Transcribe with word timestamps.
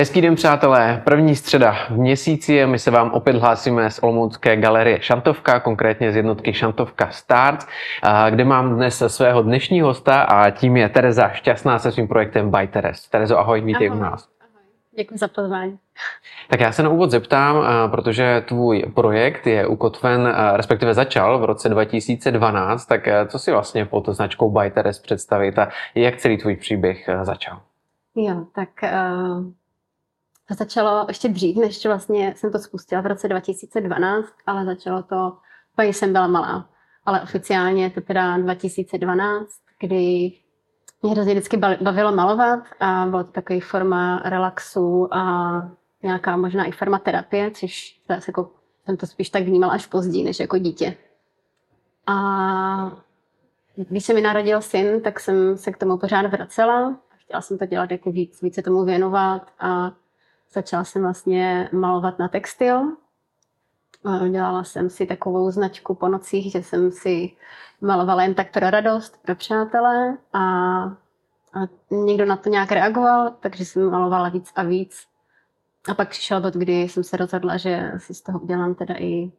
Hezký 0.00 0.20
den, 0.20 0.34
přátelé. 0.34 1.02
První 1.04 1.36
středa 1.36 1.72
v 1.72 1.96
měsíci 1.96 2.66
my 2.66 2.78
se 2.78 2.90
vám 2.90 3.10
opět 3.10 3.36
hlásíme 3.36 3.90
z 3.90 3.98
Olomoucké 4.02 4.56
galerie 4.56 5.00
Šantovka, 5.00 5.60
konkrétně 5.60 6.12
z 6.12 6.16
jednotky 6.16 6.52
Šantovka 6.52 7.10
Starts, 7.10 7.66
kde 8.30 8.44
mám 8.44 8.74
dnes 8.74 9.02
svého 9.06 9.42
dnešního 9.42 9.88
hosta 9.88 10.22
a 10.22 10.50
tím 10.50 10.76
je 10.76 10.88
Tereza 10.88 11.28
Šťastná 11.28 11.78
se 11.78 11.92
svým 11.92 12.08
projektem 12.08 12.50
By 12.50 12.66
Teres. 12.66 13.08
Terezo, 13.08 13.38
ahoj, 13.38 13.60
vítej 13.60 13.88
ahoj. 13.88 13.98
u 13.98 14.02
nás. 14.02 14.28
Děkuji 14.96 15.18
za 15.18 15.28
pozvání. 15.28 15.78
Tak 16.48 16.60
já 16.60 16.72
se 16.72 16.82
na 16.82 16.88
úvod 16.88 17.10
zeptám, 17.10 17.64
protože 17.90 18.44
tvůj 18.48 18.84
projekt 18.94 19.46
je 19.46 19.66
ukotven, 19.66 20.34
respektive 20.52 20.94
začal 20.94 21.38
v 21.38 21.44
roce 21.44 21.68
2012, 21.68 22.86
tak 22.86 23.08
co 23.28 23.38
si 23.38 23.52
vlastně 23.52 23.84
pod 23.84 24.08
značkou 24.08 24.50
By 24.50 24.70
Teres 24.70 24.98
představit 24.98 25.58
a 25.58 25.68
jak 25.94 26.16
celý 26.16 26.38
tvůj 26.38 26.56
příběh 26.56 27.08
začal? 27.22 27.60
Jo, 28.16 28.44
tak 28.54 28.68
uh, 28.82 29.44
to 30.48 30.54
začalo 30.54 31.04
ještě 31.08 31.28
dřív, 31.28 31.56
než 31.56 31.86
vlastně 31.86 32.34
jsem 32.36 32.52
to 32.52 32.58
spustila 32.58 33.00
v 33.00 33.06
roce 33.06 33.28
2012, 33.28 34.28
ale 34.46 34.64
začalo 34.64 35.02
to, 35.02 35.36
když 35.76 35.96
jsem 35.96 36.12
byla 36.12 36.26
malá. 36.26 36.68
Ale 37.06 37.20
oficiálně 37.22 37.90
to 37.90 38.00
teda 38.00 38.36
2012, 38.38 39.50
kdy 39.80 40.32
mě 41.02 41.12
hrozně 41.12 41.34
vždycky 41.34 41.56
bavilo 41.56 42.12
malovat 42.12 42.60
a 42.80 43.06
bylo 43.06 43.24
to 43.24 43.32
takový 43.32 43.60
forma 43.60 44.22
relaxu 44.24 45.14
a 45.14 45.62
nějaká 46.02 46.36
možná 46.36 46.64
i 46.64 46.72
forma 46.72 46.98
terapie, 46.98 47.50
což 47.50 48.00
jako, 48.26 48.50
jsem 48.84 48.96
to 48.96 49.06
spíš 49.06 49.30
tak 49.30 49.42
vnímala 49.42 49.72
až 49.72 49.86
později, 49.86 50.24
než 50.24 50.40
jako 50.40 50.58
dítě. 50.58 50.96
A 52.06 52.96
když 53.76 54.04
se 54.04 54.14
mi 54.14 54.20
narodil 54.20 54.60
syn, 54.60 55.00
tak 55.00 55.20
jsem 55.20 55.56
se 55.56 55.72
k 55.72 55.76
tomu 55.76 55.98
pořád 55.98 56.26
vracela. 56.26 56.96
Chtěla 57.16 57.40
jsem 57.40 57.58
to 57.58 57.66
dělat 57.66 57.90
jako 57.90 58.12
víc, 58.12 58.42
více 58.42 58.62
tomu 58.62 58.84
věnovat 58.84 59.42
a 59.60 59.92
Začala 60.52 60.84
jsem 60.84 61.02
vlastně 61.02 61.68
malovat 61.72 62.18
na 62.18 62.28
textil. 62.28 62.96
Dělala 64.30 64.64
jsem 64.64 64.90
si 64.90 65.06
takovou 65.06 65.50
značku 65.50 65.94
po 65.94 66.08
nocích, 66.08 66.52
že 66.52 66.62
jsem 66.62 66.92
si 66.92 67.32
malovala 67.80 68.22
jen 68.22 68.34
tak 68.34 68.52
pro 68.52 68.70
radost, 68.70 69.22
pro 69.22 69.34
přátelé 69.34 70.16
a, 70.32 70.40
a 71.54 71.66
někdo 71.90 72.24
na 72.24 72.36
to 72.36 72.48
nějak 72.48 72.72
reagoval, 72.72 73.30
takže 73.40 73.64
jsem 73.64 73.90
malovala 73.90 74.28
víc 74.28 74.52
a 74.56 74.62
víc. 74.62 75.06
A 75.88 75.94
pak 75.94 76.08
přišel 76.08 76.40
bod, 76.40 76.54
kdy 76.54 76.82
jsem 76.82 77.04
se 77.04 77.16
rozhodla, 77.16 77.56
že 77.56 77.92
si 77.96 78.14
z 78.14 78.22
toho 78.22 78.38
udělám 78.38 78.74
teda 78.74 78.94
i 78.98 79.32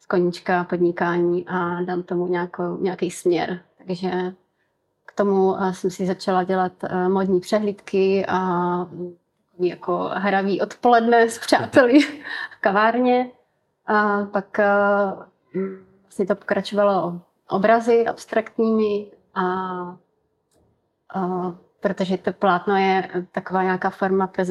z 0.00 0.06
koníčka 0.06 0.64
podnikání 0.64 1.48
a 1.48 1.82
dám 1.82 2.02
tomu 2.02 2.26
nějakou, 2.26 2.76
nějaký 2.76 3.10
směr. 3.10 3.60
Takže 3.86 4.34
k 5.06 5.12
tomu 5.12 5.56
jsem 5.70 5.90
si 5.90 6.06
začala 6.06 6.44
dělat 6.44 6.72
eh, 6.84 7.08
modní 7.08 7.40
přehlídky 7.40 8.26
a 8.28 8.38
jako 9.68 10.10
hravý 10.14 10.60
odpoledne 10.60 11.28
s 11.28 11.38
přáteli 11.38 12.00
v 12.00 12.60
kavárně. 12.60 13.30
A 13.86 14.24
pak 14.24 14.60
mm, 15.54 15.86
vlastně 16.02 16.26
to 16.26 16.34
pokračovalo 16.34 17.20
obrazy 17.48 18.06
abstraktními 18.06 19.06
a, 19.34 19.44
a 21.14 21.52
protože 21.80 22.18
to 22.18 22.32
plátno 22.32 22.76
je 22.76 23.08
taková 23.32 23.62
nějaká 23.62 23.90
forma 23.90 24.26
prez, 24.26 24.50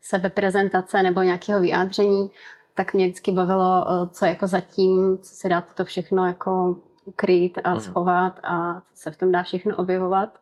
sebeprezentace 0.00 1.02
nebo 1.02 1.22
nějakého 1.22 1.60
vyjádření, 1.60 2.30
tak 2.74 2.94
mě 2.94 3.06
vždycky 3.06 3.32
bavilo, 3.32 3.86
co 4.10 4.24
jako 4.24 4.46
zatím, 4.46 5.18
co 5.18 5.34
se 5.34 5.48
dá 5.48 5.60
to 5.60 5.84
všechno 5.84 6.26
jako 6.26 6.76
ukrýt 7.04 7.58
a 7.64 7.70
mhm. 7.70 7.80
schovat 7.80 8.40
a 8.42 8.80
co 8.80 9.02
se 9.02 9.10
v 9.10 9.16
tom 9.16 9.32
dá 9.32 9.42
všechno 9.42 9.76
objevovat. 9.76 10.38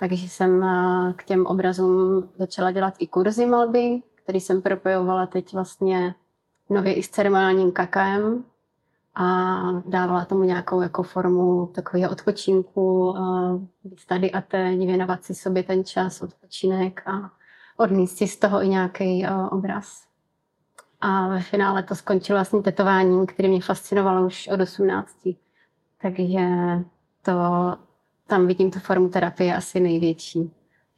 Takže 0.00 0.28
jsem 0.28 0.64
eh, 0.64 1.12
k 1.16 1.24
těm 1.24 1.46
obrazům 1.46 2.28
začala 2.38 2.70
dělat 2.70 2.94
i 2.98 3.06
kurzy 3.06 3.46
malby, 3.46 4.02
který 4.14 4.40
jsem 4.40 4.62
propojovala 4.62 5.26
teď 5.26 5.52
vlastně 5.52 6.14
nově 6.70 6.94
i 6.94 7.02
s 7.02 7.08
ceremoniálním 7.08 7.72
kakaem 7.72 8.44
a 9.14 9.56
dávala 9.86 10.24
tomu 10.24 10.42
nějakou 10.42 10.80
jako 10.80 11.02
formu 11.02 11.66
takového 11.66 12.12
odpočinku, 12.12 13.14
být 13.84 14.06
tady 14.06 14.32
a 14.32 14.40
teď, 14.40 14.78
věnovat 14.78 15.24
si 15.24 15.34
sobě 15.34 15.62
ten 15.62 15.84
čas, 15.84 16.22
odpočinek 16.22 17.02
a 17.06 17.30
odníst 17.76 18.16
si 18.16 18.28
z 18.28 18.36
toho 18.36 18.62
i 18.62 18.68
nějaký 18.68 19.24
eh, 19.26 19.30
obraz. 19.50 20.04
A 21.00 21.28
ve 21.28 21.40
finále 21.40 21.82
to 21.82 21.94
skončilo 21.94 22.36
vlastně 22.36 22.62
tetováním, 22.62 23.26
který 23.26 23.48
mě 23.48 23.60
fascinovalo 23.60 24.26
už 24.26 24.48
od 24.48 24.60
18. 24.60 25.16
Takže 26.02 26.48
to 27.22 27.32
tam 28.30 28.46
vidím 28.46 28.70
tu 28.70 28.78
formu 28.78 29.08
terapie 29.08 29.56
asi 29.56 29.80
největší. 29.80 30.52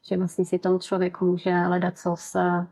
Že 0.08 0.16
vlastně 0.16 0.44
si 0.44 0.58
tomu 0.58 0.78
člověku 0.78 1.24
může 1.24 1.50
hledat 1.50 1.98
co 1.98 2.14
se 2.18 2.66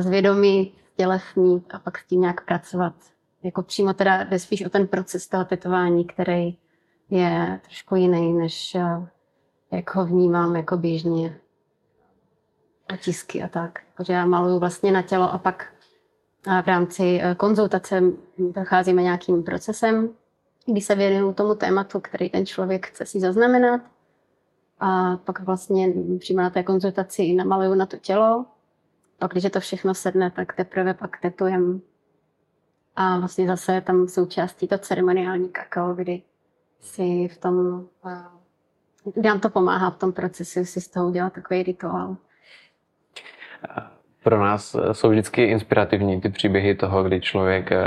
zvědomit, 0.00 0.72
tělesnít 0.96 1.74
a 1.74 1.78
pak 1.78 1.98
s 1.98 2.06
tím 2.06 2.20
nějak 2.20 2.44
pracovat. 2.44 2.94
Jako 3.42 3.62
přímo 3.62 3.92
teda 3.92 4.24
jde 4.24 4.38
spíš 4.38 4.64
o 4.64 4.70
ten 4.70 4.86
proces 4.86 5.28
toho 5.28 5.44
tetování, 5.44 6.04
který 6.04 6.56
je 7.10 7.60
trošku 7.64 7.96
jiný, 7.96 8.32
než 8.32 8.76
jak 9.70 9.94
ho 9.94 10.06
vnímám 10.06 10.56
jako 10.56 10.76
běžně 10.76 11.38
otisky 12.94 13.42
a 13.42 13.48
tak. 13.48 13.80
Takže 13.96 14.12
já 14.12 14.26
maluju 14.26 14.58
vlastně 14.58 14.92
na 14.92 15.02
tělo 15.02 15.32
a 15.32 15.38
pak 15.38 15.72
v 16.62 16.66
rámci 16.66 17.20
e, 17.22 17.34
konzultace 17.34 18.02
procházíme 18.54 19.02
nějakým 19.02 19.42
procesem, 19.42 20.08
kdy 20.68 20.80
se 20.80 20.94
věnuju 20.94 21.32
tomu 21.32 21.54
tématu, 21.54 22.00
který 22.00 22.30
ten 22.30 22.46
člověk 22.46 22.86
chce 22.86 23.06
si 23.06 23.20
zaznamenat. 23.20 23.80
A 24.80 25.16
pak 25.16 25.40
vlastně 25.40 25.92
přímo 26.18 26.40
na 26.42 26.50
té 26.50 26.62
konzultaci 26.62 27.34
namaluju 27.34 27.74
na 27.74 27.86
to 27.86 27.96
tělo. 27.96 28.46
Pak, 29.18 29.32
když 29.32 29.44
to 29.52 29.60
všechno 29.60 29.94
sedne, 29.94 30.30
tak 30.30 30.52
teprve 30.52 30.94
pak 30.94 31.20
tetujem. 31.20 31.80
A 32.96 33.18
vlastně 33.18 33.46
zase 33.46 33.80
tam 33.80 34.08
součástí 34.08 34.68
to 34.68 34.78
ceremoniální 34.78 35.48
kakao, 35.48 35.94
kdy 35.94 36.22
si 36.80 37.28
v 37.28 37.38
tom, 37.38 37.86
nám 39.16 39.40
to 39.40 39.50
pomáhá 39.50 39.90
v 39.90 39.96
tom 39.98 40.12
procesu 40.12 40.64
si 40.64 40.80
z 40.80 40.88
toho 40.88 41.08
udělat 41.08 41.32
takový 41.32 41.62
rituál 41.62 42.16
pro 44.28 44.40
nás 44.40 44.74
eh, 44.74 44.94
jsou 44.94 45.10
vždycky 45.10 45.44
inspirativní 45.44 46.20
ty 46.20 46.28
příběhy 46.28 46.74
toho, 46.74 47.02
kdy 47.04 47.20
člověk 47.20 47.72
eh, 47.72 47.86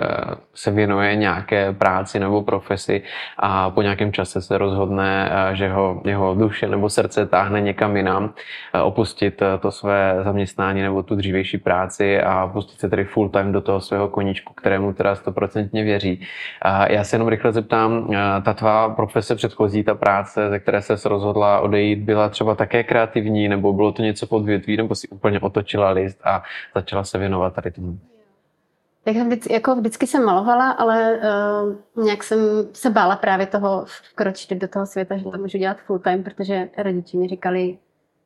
se 0.54 0.72
věnuje 0.72 1.16
nějaké 1.16 1.74
práci 1.74 2.20
nebo 2.20 2.42
profesi 2.42 3.02
a 3.38 3.70
po 3.70 3.82
nějakém 3.82 4.14
čase 4.14 4.42
se 4.42 4.58
rozhodne, 4.58 5.32
eh, 5.32 5.56
že 5.56 5.70
ho 5.70 6.02
jeho 6.06 6.36
duše 6.36 6.68
nebo 6.68 6.90
srdce 6.90 7.26
táhne 7.26 7.62
někam 7.62 7.98
jinam, 7.98 8.34
opustit 8.84 9.42
to 9.60 9.72
své 9.72 10.16
zaměstnání 10.24 10.82
nebo 10.82 11.04
tu 11.04 11.16
dřívější 11.16 11.58
práci 11.58 12.22
a 12.22 12.48
pustit 12.48 12.80
se 12.80 12.90
tedy 12.90 13.04
full 13.04 13.30
time 13.30 13.52
do 13.52 13.62
toho 13.62 13.82
svého 13.82 14.08
koníčku, 14.10 14.54
kterému 14.54 14.94
teda 14.94 15.16
stoprocentně 15.16 15.84
věří. 15.84 16.22
Já 16.90 17.04
se 17.04 17.16
jenom 17.16 17.28
rychle 17.28 17.52
zeptám, 17.52 18.08
ta 18.44 18.54
tvá 18.54 18.90
profese 18.90 19.36
předchozí, 19.36 19.84
ta 19.84 19.96
práce, 19.96 20.50
ze 20.50 20.60
které 20.60 20.82
se 20.82 21.10
rozhodla 21.10 21.60
odejít, 21.60 22.00
byla 22.00 22.30
třeba 22.30 22.56
také 22.56 22.84
kreativní, 22.84 23.50
nebo 23.50 23.74
bylo 23.74 23.92
to 23.92 24.02
něco 24.02 24.28
podvětví, 24.28 24.78
nebo 24.78 24.96
si 24.96 25.08
úplně 25.08 25.40
otočila 25.40 25.92
list 25.92 26.22
a 26.24 26.31
začala 26.76 27.04
se 27.04 27.18
věnovat 27.18 27.54
tady 27.54 27.72
tomu. 27.72 28.00
Tak 29.04 29.16
vždycky, 29.16 29.54
jako 29.54 29.76
vždycky 29.76 30.08
jsem 30.08 30.26
malovala, 30.26 30.72
ale 30.72 31.20
uh, 31.96 32.04
nějak 32.04 32.24
jsem 32.24 32.40
se 32.74 32.90
bála 32.90 33.16
právě 33.16 33.46
toho 33.46 33.86
vkročit 33.86 34.58
do 34.58 34.68
toho 34.68 34.86
světa, 34.86 35.18
že 35.18 35.24
to 35.24 35.38
můžu 35.38 35.58
dělat 35.58 35.78
full 35.78 36.00
time, 36.00 36.24
protože 36.24 36.70
rodiči 36.78 37.18
mi 37.18 37.28
říkali, 37.28 37.78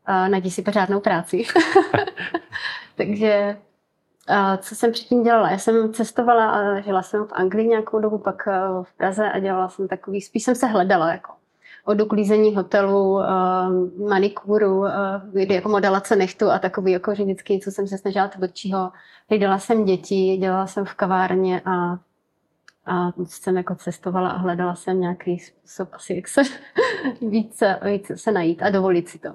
uh, 0.10 0.30
najdi 0.30 0.52
si 0.52 0.62
pořádnou 0.62 1.00
práci. 1.00 1.44
Takže 2.96 3.58
uh, 4.30 4.58
co 4.58 4.76
jsem 4.76 4.92
předtím 4.92 5.24
dělala? 5.24 5.52
Já 5.52 5.58
jsem 5.58 5.94
cestovala 5.94 6.50
a 6.50 6.80
žila 6.80 7.02
jsem 7.02 7.26
v 7.26 7.34
Anglii 7.34 7.68
nějakou 7.68 8.00
dobu, 8.00 8.18
pak 8.18 8.48
uh, 8.48 8.84
v 8.84 8.94
Praze 8.94 9.32
a 9.32 9.40
dělala 9.40 9.70
jsem 9.70 9.88
takový, 9.88 10.22
spíš 10.22 10.44
jsem 10.44 10.56
se 10.56 10.68
hledala 10.68 11.12
jako 11.12 11.32
od 11.86 12.02
uklízení 12.02 12.56
hotelu, 12.56 13.14
uh, 13.14 13.24
manikuru, 14.10 14.80
uh, 14.80 14.90
kdy 15.32 15.54
jako 15.54 15.70
modelace 15.70 16.16
nechtu 16.16 16.52
a 16.52 16.60
takový, 16.60 16.92
jako 16.92 17.16
že 17.16 17.24
vždycky, 17.24 17.60
co 17.60 17.72
jsem 17.72 17.88
se 17.88 17.98
snažila 17.98 18.28
tvrdšího. 18.28 18.92
Dělala 19.40 19.60
jsem 19.60 19.86
děti, 19.86 20.38
dělala 20.38 20.68
jsem 20.68 20.86
v 20.86 20.94
kavárně 20.94 21.62
a, 21.66 22.00
a 22.86 23.12
jsem 23.26 23.58
jako 23.58 23.76
cestovala 23.76 24.30
a 24.30 24.38
hledala 24.38 24.76
jsem 24.76 25.02
nějaký 25.02 25.40
způsob 25.40 25.90
asi, 25.92 26.16
jak 26.16 26.28
se 26.28 26.42
více, 27.22 27.80
více 27.84 28.18
se 28.18 28.32
najít 28.32 28.64
a 28.64 28.70
dovolit 28.70 29.10
si 29.10 29.20
to. 29.20 29.30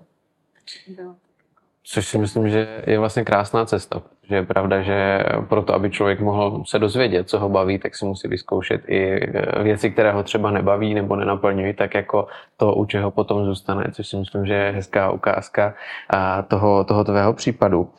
Což 1.85 2.07
si 2.07 2.19
myslím, 2.19 2.49
že 2.49 2.83
je 2.87 2.99
vlastně 2.99 3.25
krásná 3.25 3.65
cesta, 3.65 4.03
že 4.23 4.35
je 4.35 4.43
pravda, 4.43 4.83
že 4.83 5.25
proto, 5.49 5.75
aby 5.75 5.91
člověk 5.91 6.21
mohl 6.21 6.63
se 6.67 6.79
dozvědět, 6.79 7.29
co 7.29 7.39
ho 7.39 7.49
baví, 7.49 7.79
tak 7.79 7.95
si 7.95 8.05
musí 8.05 8.29
vyzkoušet 8.29 8.89
i 8.89 9.21
eh, 9.23 9.63
věci, 9.63 9.91
které 9.91 10.13
ho 10.13 10.23
třeba 10.23 10.51
nebaví 10.51 10.95
nebo 10.95 11.17
nenaplňují, 11.17 11.75
tak 11.75 11.95
jako 11.95 12.27
to, 12.57 12.75
u 12.75 12.85
čeho 12.85 13.11
potom 13.11 13.45
zůstane, 13.45 13.85
což 13.93 14.09
si 14.09 14.17
myslím, 14.17 14.47
že 14.47 14.55
je 14.55 14.73
hezká 14.73 15.11
ukázka 15.11 15.75
toho, 16.49 16.85
toho 16.85 17.05
tvého 17.05 17.33
případu. 17.33 17.91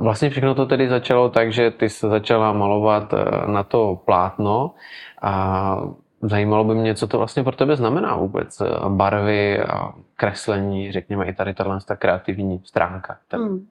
Vlastně 0.00 0.30
všechno 0.30 0.54
to 0.54 0.66
tedy 0.66 0.88
začalo 0.88 1.28
tak, 1.28 1.52
že 1.52 1.70
ty 1.70 1.88
se 1.88 2.08
začala 2.08 2.52
malovat 2.52 3.14
eh, 3.14 3.46
na 3.46 3.62
to 3.62 4.00
plátno 4.04 4.74
a 5.22 5.82
Zajímalo 6.22 6.64
by 6.64 6.74
mě, 6.74 6.94
co 6.94 7.06
to 7.06 7.18
vlastně 7.18 7.44
pro 7.44 7.56
tebe 7.56 7.76
znamená 7.76 8.16
vůbec. 8.16 8.62
Barvy 8.88 9.60
a 9.60 9.92
kreslení, 10.18 10.92
řekněme 10.92 11.26
i 11.26 11.34
tady 11.34 11.54
tato 11.54 11.96
kreativní 11.96 12.62
stránka. 12.64 13.18
Hmm. 13.32 13.66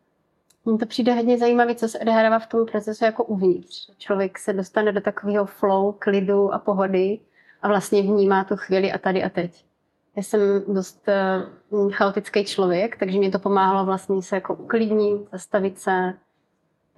Mně 0.65 0.77
to 0.77 0.85
přijde 0.85 1.13
hodně 1.13 1.37
zajímavé, 1.37 1.75
co 1.75 1.87
se 1.87 1.99
odehrává 1.99 2.39
v 2.39 2.47
tom 2.47 2.65
procesu 2.65 3.05
jako 3.05 3.23
uvnitř. 3.23 3.91
Člověk 3.97 4.39
se 4.39 4.53
dostane 4.53 4.91
do 4.91 5.01
takového 5.01 5.45
flow, 5.45 5.91
klidu 5.91 6.53
a 6.53 6.59
pohody 6.59 7.19
a 7.61 7.67
vlastně 7.67 8.01
vnímá 8.01 8.43
tu 8.43 8.55
chvíli 8.55 8.91
a 8.91 8.97
tady 8.97 9.23
a 9.23 9.29
teď. 9.29 9.65
Já 10.15 10.23
jsem 10.23 10.39
dost 10.67 11.07
uh, 11.69 11.91
chaotický 11.91 12.45
člověk, 12.45 12.97
takže 12.99 13.17
mě 13.17 13.31
to 13.31 13.39
pomáhalo 13.39 13.85
vlastně 13.85 14.21
se 14.21 14.35
jako 14.35 14.55
uklidnit, 14.55 15.21
zastavit 15.31 15.79
se, 15.79 16.13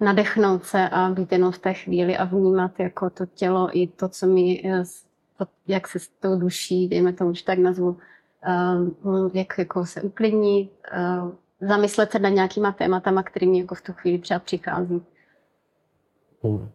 nadechnout 0.00 0.64
se 0.64 0.88
a 0.88 1.08
být 1.08 1.32
jenom 1.32 1.52
v 1.52 1.58
té 1.58 1.74
chvíli 1.74 2.16
a 2.16 2.24
vnímat 2.24 2.80
jako 2.80 3.10
to 3.10 3.26
tělo 3.26 3.78
i 3.78 3.86
to, 3.86 4.08
co 4.08 4.26
mi, 4.26 4.62
eh, 4.64 4.82
jak 5.66 5.88
se 5.88 5.98
s 5.98 6.08
tou 6.08 6.38
duší, 6.38 6.88
dejme 6.88 7.12
tomu, 7.12 7.34
že 7.34 7.44
tak 7.44 7.58
nazvu, 7.58 7.98
jak 9.32 9.58
jako 9.58 9.86
se 9.86 10.02
uklidnit, 10.02 10.72
uh, 11.22 11.32
zamyslet 11.60 12.12
se 12.12 12.18
nad 12.18 12.28
nějakýma 12.28 12.72
tématama, 12.72 13.22
kterými 13.22 13.58
jako 13.58 13.74
v 13.74 13.80
tu 13.80 13.92
chvíli 13.92 14.18
třeba 14.18 14.40
přichází. 14.40 15.02
Hmm. 16.42 16.70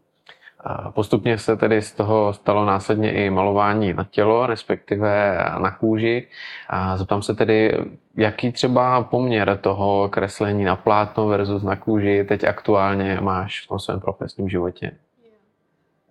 A 0.59 0.91
postupně 0.91 1.37
se 1.37 1.57
tedy 1.57 1.81
z 1.81 1.91
toho 1.91 2.33
stalo 2.33 2.65
následně 2.65 3.13
i 3.13 3.29
malování 3.29 3.93
na 3.93 4.03
tělo, 4.03 4.47
respektive 4.47 5.37
na 5.59 5.71
kůži. 5.71 6.27
A 6.69 6.97
zeptám 6.97 7.21
se 7.21 7.35
tedy, 7.35 7.77
jaký 8.17 8.51
třeba 8.51 9.03
poměr 9.03 9.57
toho 9.61 10.09
kreslení 10.09 10.63
na 10.63 10.75
plátno 10.75 11.27
versus 11.27 11.63
na 11.63 11.75
kůži 11.75 12.25
teď 12.27 12.43
aktuálně 12.43 13.17
máš 13.21 13.65
v 13.65 13.67
tom 13.67 13.79
svém 13.79 13.99
profesním 13.99 14.49
životě? 14.49 14.91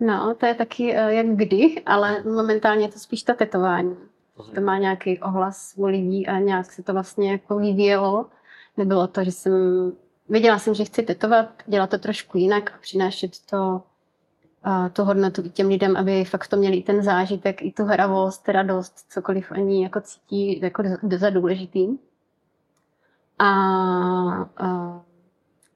No, 0.01 0.35
to 0.35 0.47
je 0.47 0.55
taky 0.55 0.95
eh, 0.95 1.15
jak 1.15 1.27
kdy, 1.27 1.83
ale 1.87 2.23
momentálně 2.23 2.85
je 2.85 2.89
to 2.89 2.99
spíš 2.99 3.23
ta 3.23 3.35
tetování. 3.35 3.97
To 4.55 4.61
má 4.61 4.79
nějaký 4.79 5.21
ohlas 5.21 5.75
u 5.77 5.87
lidí 5.87 6.27
a 6.27 6.39
nějak 6.39 6.73
se 6.73 6.83
to 6.83 6.93
vlastně 6.93 7.33
jako 7.33 7.59
vyvíjelo. 7.59 8.27
Nebylo 8.77 9.07
to, 9.07 9.25
že 9.25 9.33
jsem... 9.33 9.53
Věděla 10.29 10.59
jsem, 10.59 10.75
že 10.75 10.85
chci 10.85 11.03
tetovat, 11.03 11.49
dělat 11.67 11.91
to 11.91 11.99
trošku 11.99 12.39
jinak 12.39 12.71
a 12.75 12.79
přinášet 12.81 13.33
to 13.51 13.83
tu 14.93 15.05
hodnotu 15.05 15.49
těm 15.49 15.69
lidem, 15.69 15.97
aby 15.97 16.25
fakt 16.25 16.49
to 16.49 16.57
měli 16.57 16.83
ten 16.83 17.03
zážitek, 17.03 17.63
i 17.63 17.73
tu 17.73 17.85
hravost, 17.85 18.49
radost, 18.49 18.95
cokoliv 19.09 19.51
oni 19.51 19.83
jako 19.83 20.01
cítí 20.01 20.61
jako 20.61 20.83
za 21.17 21.31
důležitý. 21.31 21.89
A, 23.39 23.47
a 24.57 25.01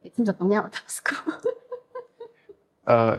teď 0.03 0.15
jsem 0.15 0.25
zapomněla 0.25 0.65
otázku. 0.65 1.15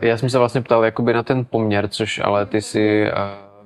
já 0.02 0.16
jsem 0.16 0.30
se 0.30 0.38
vlastně 0.38 0.60
ptal 0.62 0.84
jakoby 0.84 1.12
na 1.12 1.22
ten 1.22 1.44
poměr, 1.44 1.88
což 1.88 2.18
ale 2.18 2.46
ty 2.46 2.62
si 2.62 3.10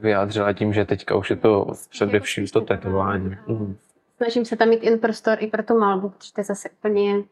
vyjádřila 0.05 0.53
tím, 0.53 0.73
že 0.73 0.85
teďka 0.85 1.17
už 1.17 1.31
je 1.31 1.37
to 1.37 1.67
především 1.91 2.47
to 2.47 2.61
tetování. 2.61 3.37
Mhm. 3.47 3.77
Snažím 4.17 4.45
se 4.45 4.57
tam 4.57 4.69
mít 4.69 4.83
jen 4.83 4.99
prostor 4.99 5.37
i 5.41 5.47
pro 5.47 5.63
tu 5.63 5.79
malbu, 5.79 6.09
protože 6.09 6.33
to 6.33 6.41
je 6.41 6.45
zase 6.45 6.71
úplně 6.71 7.25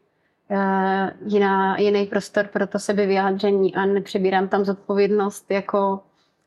Eh, 0.55 1.13
jiná, 1.27 1.79
jiný 1.79 2.07
prostor 2.07 2.47
pro 2.47 2.67
to 2.67 2.79
sebevyjádření 2.79 3.75
a 3.75 3.87
nepřebírám 3.87 4.49
tam 4.49 4.65
zodpovědnost 4.65 5.51
jako 5.51 6.01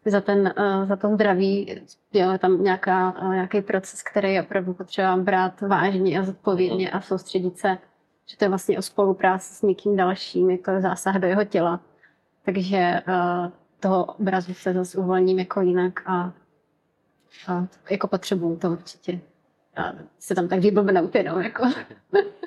za, 0.05 0.21
ten, 0.21 0.53
eh, 0.57 0.85
za 0.85 0.95
to 0.95 1.09
zdraví. 1.13 1.81
Je 2.13 2.39
tam 2.39 2.63
nějaká, 2.63 3.15
eh, 3.21 3.35
nějaký 3.35 3.61
proces, 3.61 4.03
který 4.03 4.33
je 4.33 4.43
opravdu 4.43 4.73
potřeba 4.73 5.17
brát 5.17 5.61
vážně 5.61 6.19
a 6.19 6.23
zodpovědně 6.23 6.91
a 6.91 7.01
soustředit 7.01 7.57
se, 7.57 7.77
že 8.25 8.37
to 8.37 8.45
je 8.45 8.49
vlastně 8.49 8.77
o 8.77 8.81
spolupráci 8.81 9.53
s 9.53 9.61
někým 9.61 9.95
dalším, 9.95 10.49
je 10.49 10.57
to 10.57 10.81
zásah 10.81 11.15
do 11.15 11.27
jeho 11.27 11.45
těla. 11.45 11.79
Takže 12.45 13.01
toho 13.79 14.03
obrazu 14.03 14.53
se 14.53 14.73
zase 14.73 14.97
uvolním 14.97 15.39
jako 15.39 15.61
jinak 15.61 16.09
a, 16.09 16.33
a 17.47 17.67
jako 17.89 18.07
potřebuju 18.07 18.57
to 18.57 18.71
určitě. 18.71 19.19
A 19.75 19.91
se 20.19 20.35
tam 20.35 20.47
tak 20.47 20.59
vyblbnout 20.59 21.15
jenom. 21.15 21.41
Jako. 21.41 21.63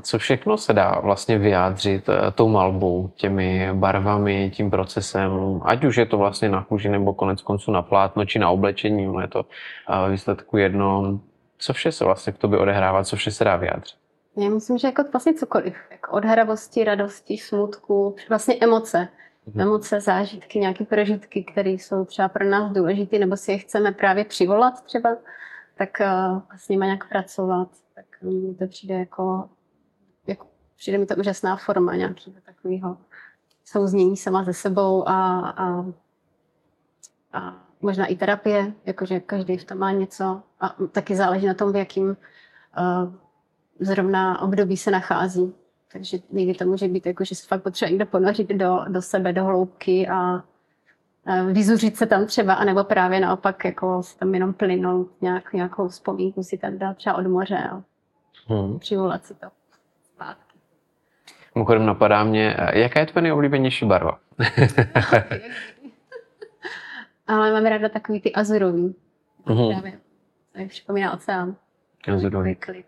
co 0.00 0.18
všechno 0.18 0.56
se 0.56 0.72
dá 0.72 1.00
vlastně 1.00 1.38
vyjádřit 1.38 2.08
eh, 2.08 2.30
tou 2.30 2.48
malbou, 2.48 3.10
těmi 3.14 3.68
barvami, 3.72 4.50
tím 4.54 4.70
procesem, 4.70 5.30
ať 5.64 5.84
už 5.84 5.96
je 5.96 6.06
to 6.06 6.18
vlastně 6.18 6.48
na 6.48 6.64
kůži 6.64 6.88
nebo 6.88 7.14
konec 7.14 7.42
konců 7.42 7.70
na 7.72 7.82
plátno 7.82 8.24
či 8.24 8.38
na 8.38 8.50
oblečení, 8.50 9.14
je 9.20 9.28
to 9.28 9.44
eh, 9.90 10.10
výsledku 10.10 10.56
jedno. 10.56 11.20
Co 11.58 11.72
vše 11.72 11.92
se 11.92 12.04
vlastně 12.04 12.32
k 12.32 12.38
tobě 12.38 12.58
odehrává, 12.58 13.04
co 13.04 13.16
vše 13.16 13.30
se 13.30 13.44
dá 13.44 13.56
vyjádřit? 13.56 13.96
Já 14.36 14.48
myslím, 14.48 14.78
že 14.78 14.88
jako 14.88 15.04
vlastně 15.12 15.34
cokoliv. 15.34 15.74
Jako 15.90 16.10
od 16.10 16.24
hravosti, 16.24 16.84
radosti, 16.84 17.38
smutku, 17.38 18.16
vlastně 18.28 18.56
emoce. 18.60 19.08
Mhm. 19.48 19.60
Emoce, 19.60 20.00
zážitky, 20.00 20.58
nějaké 20.58 20.84
prožitky, 20.84 21.44
které 21.44 21.70
jsou 21.70 22.04
třeba 22.04 22.28
pro 22.28 22.44
nás 22.44 22.72
důležité, 22.72 23.18
nebo 23.18 23.36
si 23.36 23.52
je 23.52 23.58
chceme 23.58 23.92
právě 23.92 24.24
přivolat 24.24 24.84
třeba, 24.84 25.16
tak 25.74 25.90
uh, 26.00 26.42
s 26.56 26.68
nimi 26.68 26.86
nějak 26.86 27.08
pracovat. 27.08 27.68
Tak 27.94 28.06
um, 28.22 28.54
to 28.54 28.66
přijde 28.66 28.94
jako 28.94 29.48
jako, 30.26 30.46
přijde 30.76 30.98
mi 30.98 31.06
to 31.06 31.16
úžasná 31.16 31.56
forma 31.56 31.96
nějakého 31.96 32.36
takového 32.46 32.98
souznění 33.64 34.16
sama 34.16 34.44
ze 34.44 34.52
sebou 34.52 35.08
a, 35.08 35.40
a, 35.40 35.84
a 37.32 37.66
možná 37.80 38.06
i 38.06 38.16
terapie, 38.16 38.72
jakože 38.84 39.20
každý 39.20 39.56
v 39.56 39.64
tom 39.64 39.78
má 39.78 39.92
něco 39.92 40.42
a 40.60 40.76
taky 40.92 41.16
záleží 41.16 41.46
na 41.46 41.54
tom, 41.54 41.72
v 41.72 41.76
jakým 41.76 42.08
uh, 42.08 43.14
zrovna 43.80 44.42
období 44.42 44.76
se 44.76 44.90
nachází. 44.90 45.54
Takže 45.92 46.18
někdy 46.30 46.54
to 46.54 46.64
může 46.64 46.88
být 46.88 47.06
jako, 47.06 47.24
že 47.24 47.34
se 47.34 47.46
fakt 47.46 47.62
potřeba 47.62 47.88
někde 47.88 48.04
ponořit 48.04 48.48
do, 48.48 48.84
do 48.88 49.02
sebe, 49.02 49.32
do 49.32 49.44
hloubky 49.44 50.08
a, 50.08 50.16
a 51.26 51.42
vyzuřit 51.52 51.96
se 51.96 52.06
tam 52.06 52.26
třeba, 52.26 52.54
anebo 52.54 52.84
právě 52.84 53.20
naopak 53.20 53.64
jako 53.64 54.02
se 54.02 54.18
tam 54.18 54.34
jenom 54.34 54.52
plynout 54.52 55.22
nějak, 55.22 55.52
nějakou 55.52 55.88
vzpomínku 55.88 56.42
si 56.42 56.58
tam 56.58 56.78
dát 56.78 56.96
třeba 56.96 57.16
od 57.16 57.26
moře 57.26 57.58
a 57.58 57.82
hmm. 58.46 58.78
přivolat 58.78 59.24
si 59.24 59.34
to 59.34 59.46
zpátky. 60.02 60.58
Mimochodem 61.54 61.86
napadá 61.86 62.24
mě, 62.24 62.56
jaká 62.72 63.00
je 63.00 63.06
tvoje 63.06 63.22
nejoblíbenější 63.22 63.86
barva? 63.86 64.18
Ale 67.26 67.52
mám 67.52 67.66
ráda 67.66 67.88
takový 67.88 68.20
ty 68.20 68.32
azurový. 68.32 68.94
Mm-hmm. 69.46 69.80
Právě. 69.80 69.98
Připomíná 70.68 71.12
oceán. 71.12 71.56
Azurový. 72.14 72.54
Klid. 72.54 72.86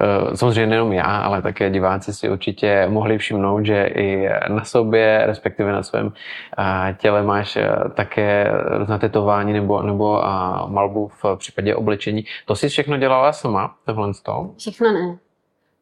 Eh, 0.00 0.36
samozřejmě 0.36 0.66
nejenom 0.66 0.92
já, 0.92 1.02
ale 1.02 1.42
také 1.42 1.70
diváci 1.70 2.12
si 2.12 2.30
určitě 2.30 2.86
mohli 2.88 3.18
všimnout, 3.18 3.66
že 3.66 3.84
i 3.84 4.28
na 4.48 4.64
sobě, 4.64 5.22
respektive 5.26 5.72
na 5.72 5.82
svém 5.82 6.12
eh, 6.58 6.96
těle 6.98 7.22
máš 7.22 7.56
eh, 7.56 7.68
také 7.94 8.52
různá 8.78 8.98
tetování 8.98 9.52
nebo, 9.52 9.82
nebo 9.82 10.22
malbu 10.66 11.08
v 11.08 11.36
případě 11.36 11.74
oblečení. 11.74 12.24
To 12.46 12.56
jsi 12.56 12.68
všechno 12.68 12.96
dělala 12.96 13.32
sama, 13.32 13.74
tohle 13.84 14.14
z 14.14 14.20
toho? 14.20 14.54
Všechno 14.58 14.92
ne. 14.92 15.18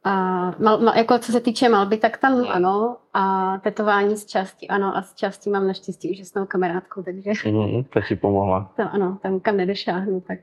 A 0.04 0.10
mal, 0.58 0.80
mal, 0.80 0.96
jako 0.96 1.18
co 1.18 1.32
se 1.32 1.40
týče 1.40 1.68
malby, 1.68 1.96
tak 1.96 2.16
tam 2.16 2.46
ano. 2.48 2.96
A 3.14 3.52
tetování 3.58 4.16
z 4.16 4.26
části 4.26 4.68
ano. 4.68 4.96
A 4.96 5.02
z 5.02 5.14
části 5.14 5.50
mám 5.50 5.66
naštěstí 5.66 6.10
úžasnou 6.10 6.46
kamarádku, 6.46 7.02
takže... 7.02 7.32
Mm, 7.50 7.84
to 7.84 8.00
ti 8.08 8.16
pomohla. 8.16 8.70
To 8.76 8.82
ano, 8.92 9.18
tam 9.22 9.40
kam 9.40 9.56
nedošáhnu, 9.56 10.20
tak 10.20 10.38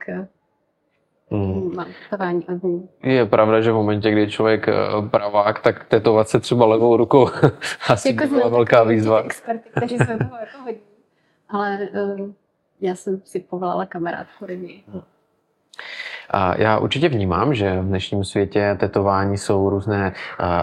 mm. 1.34 1.76
ní. 2.64 2.90
Je 3.04 3.26
pravda, 3.26 3.62
že 3.62 3.72
v 3.72 3.76
momentě, 3.76 4.12
kdy 4.12 4.32
člověk 4.32 4.68
eh, 4.68 4.74
pravák, 5.10 5.62
tak 5.62 5.86
tetovat 5.86 6.30
se 6.30 6.40
třeba 6.40 6.66
levou 6.66 6.98
rukou 6.98 7.30
asi 7.90 8.10
jako 8.10 8.28
byla 8.28 8.50
velká 8.50 8.84
výzva. 8.84 9.22
Experty, 9.22 9.70
kteří 9.70 9.98
se 9.98 10.06
toho 10.06 10.38
jako 10.40 10.58
hodí. 10.64 10.78
Ale 11.50 11.90
uh, 11.94 12.32
já 12.82 12.96
jsem 12.96 13.22
si 13.24 13.40
povolala 13.40 13.86
kamarádku 13.86 14.46
Rybí. 14.46 14.84
Mm. 14.88 15.02
Já 16.56 16.78
určitě 16.78 17.10
vnímám, 17.10 17.54
že 17.54 17.80
v 17.80 17.86
dnešním 17.86 18.24
světě 18.24 18.78
tetování 18.80 19.38
jsou 19.38 19.70
různé 19.70 20.14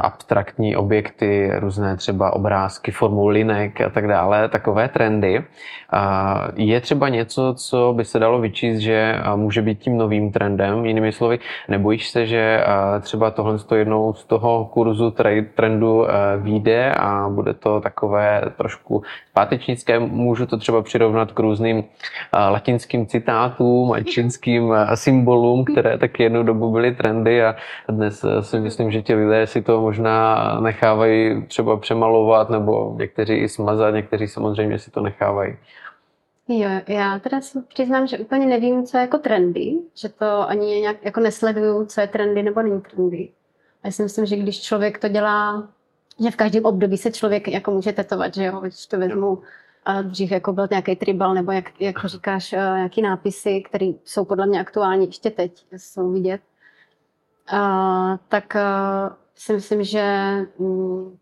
abstraktní 0.00 0.76
objekty, 0.76 1.50
různé 1.58 1.96
třeba 1.96 2.32
obrázky 2.32 2.90
formou 2.90 3.28
linek 3.28 3.80
a 3.80 3.90
tak 3.90 4.06
dále, 4.06 4.48
takové 4.48 4.88
trendy. 4.88 5.44
Je 6.54 6.80
třeba 6.80 7.08
něco, 7.08 7.54
co 7.54 7.92
by 7.96 8.04
se 8.04 8.18
dalo 8.18 8.40
vyčíst, 8.40 8.80
že 8.80 9.20
může 9.36 9.62
být 9.62 9.78
tím 9.78 9.98
novým 9.98 10.32
trendem? 10.32 10.84
Jinými 10.84 11.12
slovy, 11.12 11.38
nebojíš 11.68 12.10
se, 12.10 12.26
že 12.26 12.64
třeba 13.00 13.30
tohle 13.30 13.58
jednou 13.74 14.14
z 14.14 14.24
toho 14.24 14.64
kurzu 14.64 15.14
trendu 15.54 16.06
vyjde 16.38 16.92
a 16.92 17.28
bude 17.28 17.54
to 17.54 17.80
takové 17.80 18.42
trošku 18.56 19.02
pátečnické? 19.34 19.98
Můžu 19.98 20.46
to 20.46 20.56
třeba 20.56 20.82
přirovnat 20.82 21.32
k 21.32 21.38
různým 21.38 21.84
latinským 22.50 23.06
citátům 23.06 23.92
a 23.92 24.02
čínským 24.02 24.74
symbolům, 24.94 25.49
které 25.64 25.98
taky 25.98 26.22
jednu 26.22 26.42
dobu 26.42 26.72
byly 26.72 26.94
trendy 26.94 27.44
a 27.44 27.56
dnes 27.88 28.24
eh, 28.24 28.42
si 28.42 28.60
myslím, 28.60 28.90
že 28.90 29.02
ti 29.02 29.14
lidé 29.14 29.46
si 29.46 29.62
to 29.62 29.80
možná 29.80 30.36
nechávají 30.60 31.46
třeba 31.46 31.76
přemalovat 31.76 32.50
nebo 32.50 32.94
někteří 32.98 33.34
i 33.34 33.48
smazat, 33.48 33.94
někteří 33.94 34.28
samozřejmě 34.28 34.78
si 34.78 34.90
to 34.90 35.00
nechávají. 35.00 35.56
Jo, 36.48 36.68
já 36.88 37.18
teda 37.18 37.40
si 37.40 37.58
přiznám, 37.68 38.06
že 38.06 38.18
úplně 38.18 38.46
nevím, 38.46 38.86
co 38.86 38.96
je 38.96 39.00
jako 39.00 39.18
trendy, 39.18 39.78
že 39.94 40.08
to 40.08 40.48
ani 40.48 40.80
nějak 40.80 40.96
jako 41.04 41.20
nesleduju, 41.20 41.86
co 41.86 42.00
je 42.00 42.06
trendy 42.06 42.42
nebo 42.42 42.62
není 42.62 42.80
trendy. 42.80 43.28
A 43.82 43.86
já 43.86 43.92
si 43.92 44.02
myslím, 44.02 44.26
že 44.26 44.36
když 44.36 44.60
člověk 44.60 44.98
to 44.98 45.08
dělá, 45.08 45.68
že 46.22 46.30
v 46.30 46.36
každém 46.36 46.64
období 46.64 46.96
se 46.96 47.12
člověk 47.12 47.48
jako 47.48 47.70
může 47.70 47.92
tetovat, 47.92 48.34
že 48.34 48.44
jo, 48.44 48.60
když 48.60 48.86
to 48.86 48.98
vezmu 48.98 49.38
a 49.84 50.02
dřív 50.02 50.30
jako 50.30 50.52
byl 50.52 50.68
nějaký 50.70 50.96
tribal, 50.96 51.34
nebo 51.34 51.52
jak, 51.52 51.80
jak 51.80 52.04
říkáš, 52.04 52.52
eh, 52.52 52.56
nějaký 52.56 53.02
nápisy, 53.02 53.62
které 53.62 53.92
jsou 54.04 54.24
podle 54.24 54.46
mě 54.46 54.60
aktuální 54.60 55.06
ještě 55.06 55.30
teď, 55.30 55.66
jsou 55.76 56.12
vidět. 56.12 56.40
A, 57.52 58.18
tak 58.28 58.56
a, 58.56 59.16
si 59.34 59.52
myslím, 59.52 59.84
že 59.84 60.36
mm, 60.58 61.16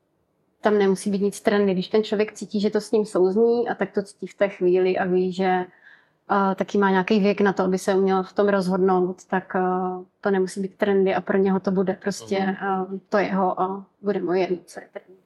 tam 0.60 0.78
nemusí 0.78 1.10
být 1.10 1.22
nic 1.22 1.40
trendy. 1.40 1.72
Když 1.72 1.88
ten 1.88 2.04
člověk 2.04 2.32
cítí, 2.32 2.60
že 2.60 2.70
to 2.70 2.80
s 2.80 2.92
ním 2.92 3.04
souzní 3.04 3.68
a 3.68 3.74
tak 3.74 3.92
to 3.92 4.02
cítí 4.02 4.26
v 4.26 4.34
té 4.34 4.48
chvíli 4.48 4.98
a 4.98 5.04
ví, 5.04 5.32
že 5.32 5.64
uh, 6.30 6.54
taky 6.54 6.78
má 6.78 6.90
nějaký 6.90 7.20
věk 7.20 7.40
na 7.40 7.52
to, 7.52 7.62
aby 7.62 7.78
se 7.78 7.94
uměl 7.94 8.22
v 8.22 8.32
tom 8.32 8.48
rozhodnout, 8.48 9.24
tak 9.24 9.52
uh, 9.54 10.04
to 10.20 10.30
nemusí 10.30 10.60
být 10.60 10.76
trendy 10.76 11.14
a 11.14 11.20
pro 11.20 11.38
něho 11.38 11.60
to 11.60 11.70
bude 11.70 11.92
prostě 11.92 12.56
uh, 12.62 12.98
to 13.08 13.18
jeho 13.18 13.60
a 13.60 13.86
bude 14.02 14.22
moje, 14.22 14.48
co 14.64 14.80
je 14.80 14.88
trendy. 14.92 15.17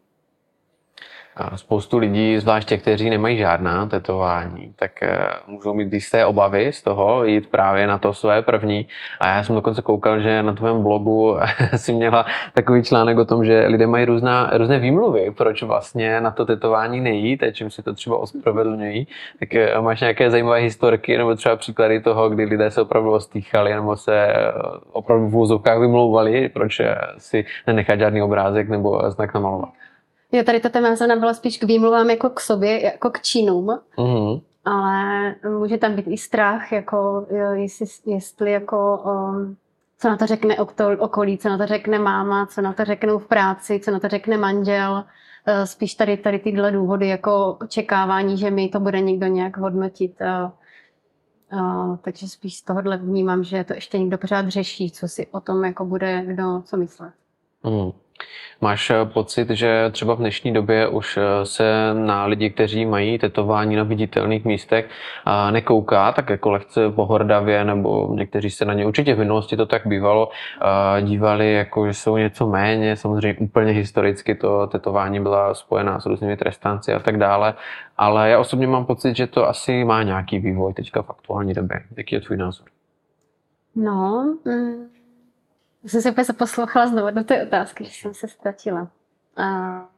Spoustu 1.56 1.98
lidí, 1.98 2.38
zvlášť 2.38 2.68
těch, 2.68 2.82
kteří 2.82 3.10
nemají 3.10 3.38
žádná 3.38 3.86
tetování, 3.86 4.72
tak 4.76 5.02
eh, 5.02 5.26
můžou 5.46 5.74
mít 5.74 5.92
jisté 5.92 6.26
obavy 6.26 6.72
z 6.72 6.82
toho 6.82 7.24
jít 7.24 7.50
právě 7.50 7.86
na 7.86 7.98
to 7.98 8.14
své 8.14 8.42
první. 8.42 8.86
A 9.20 9.28
já 9.28 9.42
jsem 9.42 9.54
dokonce 9.54 9.82
koukal, 9.82 10.20
že 10.20 10.42
na 10.42 10.52
tvém 10.52 10.82
blogu 10.82 11.36
si 11.76 11.92
měla 11.92 12.26
takový 12.52 12.82
článek 12.82 13.18
o 13.18 13.24
tom, 13.24 13.44
že 13.44 13.66
lidé 13.66 13.86
mají 13.86 14.04
různá, 14.04 14.50
různé 14.52 14.78
výmluvy, 14.78 15.30
proč 15.36 15.62
vlastně 15.62 16.20
na 16.20 16.30
to 16.30 16.46
tetování 16.46 17.00
nejít 17.00 17.42
a 17.42 17.50
čím 17.50 17.70
si 17.70 17.82
to 17.82 17.94
třeba 17.94 18.18
ospravedlňují. 18.18 19.06
Tak 19.38 19.54
eh, 19.54 19.80
máš 19.80 20.00
nějaké 20.00 20.30
zajímavé 20.30 20.58
historky 20.58 21.18
nebo 21.18 21.34
třeba 21.34 21.56
příklady 21.56 22.00
toho, 22.00 22.30
kdy 22.30 22.44
lidé 22.44 22.70
se 22.70 22.82
opravdu 22.82 23.12
ostýchali 23.12 23.74
nebo 23.74 23.96
se 23.96 24.26
eh, 24.26 24.52
opravdu 24.92 25.28
v 25.28 25.36
úzovkách 25.36 25.80
vymlouvali, 25.80 26.48
proč 26.48 26.80
si 27.18 27.44
nenechat 27.66 27.98
žádný 27.98 28.22
obrázek 28.22 28.68
nebo 28.68 29.10
znak 29.10 29.34
namalovat. 29.34 29.81
Jo, 30.32 30.42
tady 30.44 30.60
ta 30.60 30.68
téma 30.68 30.96
se 30.96 31.16
byla 31.16 31.34
spíš 31.34 31.58
k 31.58 31.64
výmluvám 31.64 32.10
jako 32.10 32.30
k 32.30 32.40
sobě, 32.40 32.84
jako 32.84 33.10
k 33.10 33.20
činům. 33.20 33.66
Mm-hmm. 33.96 34.42
Ale 34.64 35.34
může 35.58 35.78
tam 35.78 35.94
být 35.94 36.06
i 36.08 36.18
strach, 36.18 36.72
jako 36.72 37.26
jestli, 37.52 37.86
jestli 38.06 38.52
jako 38.52 39.02
um, 39.04 39.56
co 39.98 40.08
na 40.08 40.16
to 40.16 40.26
řekne 40.26 40.56
okolí, 40.98 41.38
co 41.38 41.48
na 41.48 41.58
to 41.58 41.66
řekne 41.66 41.98
máma, 41.98 42.46
co 42.46 42.60
na 42.62 42.72
to 42.72 42.84
řeknou 42.84 43.18
v 43.18 43.26
práci, 43.26 43.80
co 43.80 43.90
na 43.90 44.00
to 44.00 44.08
řekne 44.08 44.36
manžel. 44.36 45.04
Uh, 45.48 45.64
spíš 45.64 45.94
tady, 45.94 46.16
tady 46.16 46.38
tyhle 46.38 46.72
důvody 46.72 47.08
jako 47.08 47.58
očekávání, 47.62 48.38
že 48.38 48.50
mi 48.50 48.68
to 48.68 48.80
bude 48.80 49.00
někdo 49.00 49.26
nějak 49.26 49.56
hodnotit. 49.56 50.14
Uh, 50.20 51.60
uh, 51.60 51.96
takže 51.96 52.28
spíš 52.28 52.56
z 52.56 52.62
tohohle 52.62 52.96
vnímám, 52.96 53.44
že 53.44 53.64
to 53.64 53.74
ještě 53.74 53.98
někdo 53.98 54.18
pořád 54.18 54.48
řeší, 54.48 54.90
co 54.90 55.08
si 55.08 55.26
o 55.26 55.40
tom 55.40 55.64
jako 55.64 55.84
bude 55.84 56.22
kdo 56.26 56.62
co 56.64 56.76
myslet. 56.76 57.12
Mm. 57.64 58.01
Máš 58.62 58.90
eh, 58.90 59.04
pocit, 59.04 59.50
že 59.50 59.90
třeba 59.90 60.14
v 60.14 60.18
dnešní 60.18 60.52
době 60.52 60.88
už 60.88 61.16
eh, 61.16 61.46
se 61.46 61.94
na 61.94 62.24
lidi, 62.24 62.50
kteří 62.50 62.86
mají 62.86 63.18
tetování 63.18 63.76
na 63.76 63.82
viditelných 63.82 64.44
místech, 64.44 64.88
nekouká 65.50 66.12
tak 66.12 66.30
jako 66.30 66.50
lehce 66.50 66.90
pohordavě, 66.90 67.64
nebo 67.64 68.14
někteří 68.14 68.50
se 68.50 68.64
na 68.64 68.74
ně 68.74 68.86
určitě 68.86 69.14
v 69.14 69.18
minulosti 69.18 69.56
to 69.56 69.66
tak 69.66 69.86
bývalo, 69.86 70.28
dívali 71.00 71.52
jako, 71.52 71.86
že 71.86 71.94
jsou 71.94 72.16
něco 72.16 72.46
méně, 72.46 72.96
samozřejmě 72.96 73.38
úplně 73.40 73.72
historicky 73.72 74.34
to 74.34 74.66
tetování 74.66 75.20
byla 75.20 75.54
spojená 75.54 76.00
s 76.00 76.06
různými 76.06 76.36
trestanci 76.36 76.92
a 76.92 76.98
tak 76.98 77.16
dále, 77.18 77.54
ale 77.98 78.30
já 78.30 78.38
osobně 78.38 78.66
mám 78.66 78.86
pocit, 78.86 79.16
že 79.16 79.26
to 79.26 79.48
asi 79.48 79.84
má 79.84 80.02
nějaký 80.02 80.38
vývoj 80.38 80.74
teďka 80.74 81.02
v 81.02 81.10
aktuální 81.10 81.54
době. 81.54 81.80
Jaký 81.96 82.14
je 82.14 82.20
tvůj 82.20 82.36
názor? 82.36 82.66
No, 83.76 84.36
mm 84.44 85.01
jsem 85.84 86.02
se 86.02 86.10
úplně 86.10 86.24
zaposlouchala 86.24 86.86
znovu 86.86 87.10
do 87.10 87.24
té 87.24 87.46
otázky, 87.46 87.84
že 87.84 87.90
jsem 87.90 88.14
se 88.14 88.28
ztratila. 88.28 88.88
A 89.36 89.88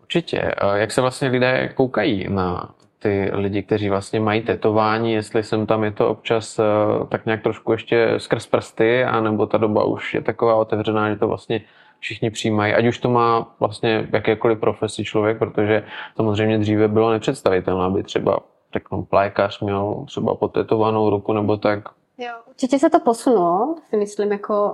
Určitě. 0.00 0.52
Jak 0.74 0.92
se 0.92 1.00
vlastně 1.00 1.28
lidé 1.28 1.68
koukají 1.74 2.28
na 2.28 2.74
ty 2.98 3.30
lidi, 3.32 3.62
kteří 3.62 3.90
vlastně 3.90 4.20
mají 4.20 4.42
tetování, 4.42 5.12
jestli 5.12 5.42
jsem 5.42 5.66
tam 5.66 5.84
je 5.84 5.90
to 5.90 6.08
občas 6.08 6.58
eh, 6.58 6.64
tak 7.08 7.26
nějak 7.26 7.42
trošku 7.42 7.72
ještě 7.72 8.14
skrz 8.18 8.46
prsty, 8.46 9.04
anebo 9.04 9.46
ta 9.46 9.58
doba 9.58 9.84
už 9.84 10.14
je 10.14 10.20
taková 10.20 10.54
otevřená, 10.54 11.10
že 11.10 11.16
to 11.16 11.28
vlastně 11.28 11.60
všichni 11.98 12.30
přijímají, 12.30 12.74
ať 12.74 12.86
už 12.86 12.98
to 12.98 13.10
má 13.10 13.54
vlastně 13.60 14.08
jakékoliv 14.12 14.58
profesi 14.58 15.04
člověk, 15.04 15.38
protože 15.38 15.84
samozřejmě 16.16 16.58
dříve 16.58 16.88
bylo 16.88 17.10
nepředstavitelné, 17.10 17.84
aby 17.84 18.02
třeba 18.02 18.40
řeknu, 18.72 19.04
plékař 19.04 19.60
měl 19.60 20.04
třeba 20.06 20.34
potetovanou 20.34 21.10
ruku 21.10 21.32
nebo 21.32 21.56
tak 21.56 21.88
Jo, 22.22 22.32
určitě 22.46 22.78
se 22.78 22.90
to 22.90 23.00
posunulo, 23.00 23.74
si 23.90 23.96
myslím, 23.96 24.32
jako 24.32 24.72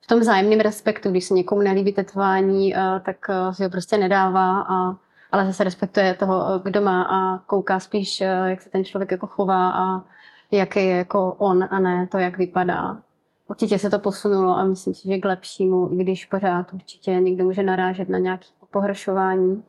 v 0.00 0.06
tom 0.06 0.22
zájemném 0.22 0.60
respektu, 0.60 1.10
když 1.10 1.24
se 1.24 1.34
někomu 1.34 1.62
nelíbí 1.62 1.92
tetování, 1.92 2.74
tak 3.04 3.16
si 3.52 3.64
ho 3.64 3.70
prostě 3.70 3.98
nedává, 3.98 4.60
a, 4.60 4.96
ale 5.32 5.46
zase 5.46 5.64
respektuje 5.64 6.14
toho, 6.14 6.58
kdo 6.58 6.80
má 6.80 7.02
a 7.02 7.38
kouká 7.38 7.80
spíš, 7.80 8.20
jak 8.20 8.62
se 8.62 8.70
ten 8.70 8.84
člověk 8.84 9.10
jako 9.10 9.26
chová 9.26 9.70
a 9.70 10.04
jaký 10.50 10.78
je 10.78 10.96
jako 10.96 11.34
on 11.38 11.68
a 11.70 11.78
ne 11.78 12.06
to, 12.06 12.18
jak 12.18 12.38
vypadá. 12.38 12.98
Určitě 13.48 13.78
se 13.78 13.90
to 13.90 13.98
posunulo 13.98 14.56
a 14.56 14.64
myslím 14.64 14.94
si, 14.94 15.08
že 15.08 15.18
k 15.18 15.24
lepšímu, 15.24 15.92
i 15.92 15.96
když 15.96 16.26
pořád 16.26 16.72
určitě 16.72 17.10
někdo 17.10 17.44
může 17.44 17.62
narážet 17.62 18.08
na 18.08 18.18
nějaké 18.18 18.46
pohoršování 18.70 19.64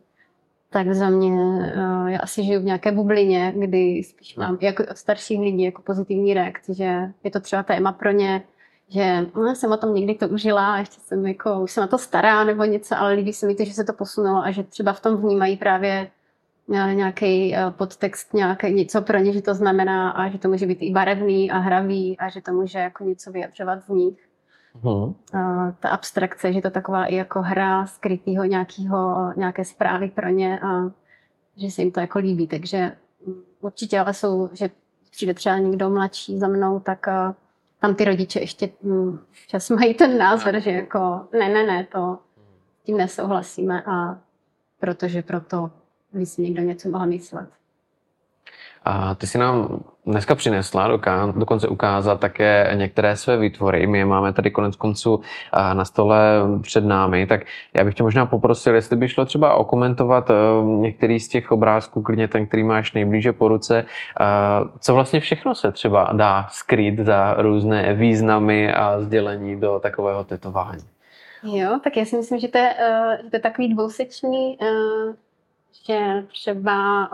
tak 0.76 0.94
za 0.94 1.10
mě, 1.10 1.32
uh, 1.32 2.08
já 2.08 2.20
asi 2.20 2.44
žiju 2.44 2.60
v 2.60 2.64
nějaké 2.64 2.92
bublině, 2.92 3.54
kdy 3.58 4.04
spíš 4.04 4.36
mám 4.36 4.58
jako 4.62 4.84
od 4.92 4.98
starších 4.98 5.40
lidí 5.40 5.64
jako 5.64 5.82
pozitivní 5.82 6.34
reakci, 6.34 6.74
že 6.74 7.12
je 7.24 7.32
to 7.32 7.40
třeba 7.40 7.64
téma 7.64 7.92
pro 7.92 8.12
ně, 8.12 8.44
že 8.90 9.26
no, 9.36 9.56
jsem 9.56 9.72
o 9.72 9.78
tom 9.78 9.96
někdy 9.96 10.16
to 10.16 10.28
užila 10.28 10.74
a 10.74 10.78
ještě 10.78 11.02
jsem 11.02 11.28
jako, 11.28 11.60
už 11.60 11.72
jsem 11.72 11.82
na 11.82 11.88
to 11.88 11.98
stará 11.98 12.44
nebo 12.44 12.64
něco, 12.64 12.98
ale 12.98 13.14
líbí 13.14 13.34
se 13.34 13.48
mi 13.48 13.56
to, 13.56 13.66
že 13.66 13.74
se 13.74 13.84
to 13.84 13.94
posunulo 13.94 14.38
a 14.38 14.52
že 14.52 14.64
třeba 14.64 14.94
v 14.94 15.00
tom 15.00 15.18
vnímají 15.18 15.58
právě 15.58 16.12
eh, 16.74 16.94
nějaký 16.96 17.56
eh, 17.56 17.72
podtext, 17.72 18.34
nějaké 18.34 18.70
něco 18.70 19.02
pro 19.02 19.18
ně, 19.18 19.34
že 19.34 19.42
to 19.42 19.54
znamená 19.54 20.10
a 20.10 20.30
že 20.30 20.38
to 20.38 20.50
může 20.50 20.66
být 20.66 20.82
i 20.82 20.92
barevný 20.92 21.52
a 21.52 21.58
hravý 21.58 22.18
a 22.18 22.30
že 22.30 22.42
to 22.42 22.52
může 22.52 22.80
jako 22.80 23.04
něco 23.04 23.32
vyjadřovat 23.32 23.80
v 23.88 23.90
nich. 23.90 24.28
Hmm. 24.84 25.14
ta 25.80 25.90
abstrakce, 25.90 26.54
že 26.54 26.62
to 26.62 26.70
taková 26.70 27.06
i 27.06 27.16
jako 27.16 27.42
hra 27.42 27.86
skrytého 27.86 28.44
nějakého, 28.44 29.34
nějaké 29.38 29.66
zprávy 29.66 30.10
pro 30.10 30.30
ně 30.30 30.60
a 30.60 30.92
že 31.58 31.72
se 31.72 31.82
jim 31.82 31.92
to 31.92 32.00
jako 32.00 32.20
líbí. 32.20 32.48
Takže 32.48 32.98
určitě 33.62 34.00
ale 34.00 34.14
jsou, 34.14 34.50
že 34.54 34.70
přijde 35.12 35.34
třeba 35.34 35.58
někdo 35.58 35.90
mladší 35.90 36.40
za 36.40 36.48
mnou, 36.48 36.80
tak 36.80 37.08
tam 37.80 37.96
ty 37.96 38.06
rodiče 38.06 38.40
ještě 38.40 38.70
hm, 38.84 39.20
čas 39.48 39.70
mají 39.70 39.94
ten 39.94 40.18
názor, 40.18 40.60
že 40.60 40.72
jako 40.72 41.28
ne, 41.32 41.50
ne, 41.50 41.66
ne, 41.66 41.88
to 41.92 42.20
tím 42.84 42.98
nesouhlasíme 42.98 43.84
a 43.84 44.20
protože 44.80 45.22
proto 45.22 45.72
by 46.14 46.26
si 46.26 46.42
někdo 46.42 46.62
něco 46.62 46.90
mohl 46.90 47.06
myslet. 47.06 47.50
A 48.86 49.16
ty 49.16 49.28
si 49.28 49.38
nám 49.38 49.84
dneska 50.06 50.36
přinesla 50.36 51.00
dokonce 51.36 51.68
ukázat 51.68 52.20
také 52.20 52.72
některé 52.76 53.16
své 53.16 53.38
výtvory. 53.38 53.88
My 53.88 53.98
je 53.98 54.06
máme 54.06 54.34
tady 54.34 54.52
konec 54.52 54.76
konců 54.76 55.22
na 55.74 55.86
stole 55.86 56.20
před 56.62 56.86
námi, 56.86 57.28
tak 57.28 57.42
já 57.74 57.84
bych 57.84 57.94
tě 57.94 58.04
možná 58.04 58.26
poprosil, 58.26 58.76
jestli 58.76 58.96
by 58.96 59.10
šlo 59.10 59.26
třeba 59.26 59.54
okomentovat 59.54 60.30
e, 60.30 60.34
některý 60.64 61.20
z 61.20 61.28
těch 61.28 61.52
obrázků, 61.52 62.02
klidně 62.02 62.28
ten, 62.28 62.48
který 62.48 62.64
máš 62.64 62.94
nejblíže 62.94 63.34
po 63.34 63.48
ruce, 63.48 63.86
co 64.80 64.94
vlastně 64.94 65.20
všechno 65.20 65.56
se 65.56 65.72
třeba 65.72 66.10
dá 66.14 66.48
skrýt 66.52 67.00
za 67.00 67.34
různé 67.38 67.94
významy 67.94 68.74
a 68.74 69.02
sdělení 69.02 69.60
do 69.60 69.80
takového 69.80 70.24
tetování. 70.24 70.84
Jo, 71.44 71.80
tak 71.84 71.98
já 71.98 72.06
si 72.06 72.18
myslím, 72.18 72.40
že 72.40 72.48
to 72.48 72.58
je, 72.58 72.76
e, 72.80 73.18
že 73.24 73.30
to 73.30 73.36
je 73.36 73.40
takový 73.40 73.74
dvousečný, 73.74 74.58
e, 74.62 74.66
že 75.88 76.24
třeba 76.28 77.10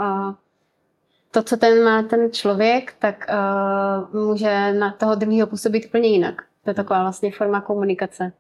to, 1.32 1.44
co 1.44 1.58
ten 1.58 1.84
má 1.84 2.04
ten 2.04 2.32
člověk, 2.32 2.94
tak 3.00 3.26
uh, 4.14 4.22
může 4.22 4.74
na 4.74 4.92
toho 4.92 5.16
druhého 5.16 5.48
působit 5.48 5.86
úplně 5.86 6.10
jinak. 6.10 6.42
To 6.64 6.70
je 6.70 6.74
taková 6.74 7.02
vlastně 7.02 7.32
forma 7.32 7.62
komunikace. 7.62 8.32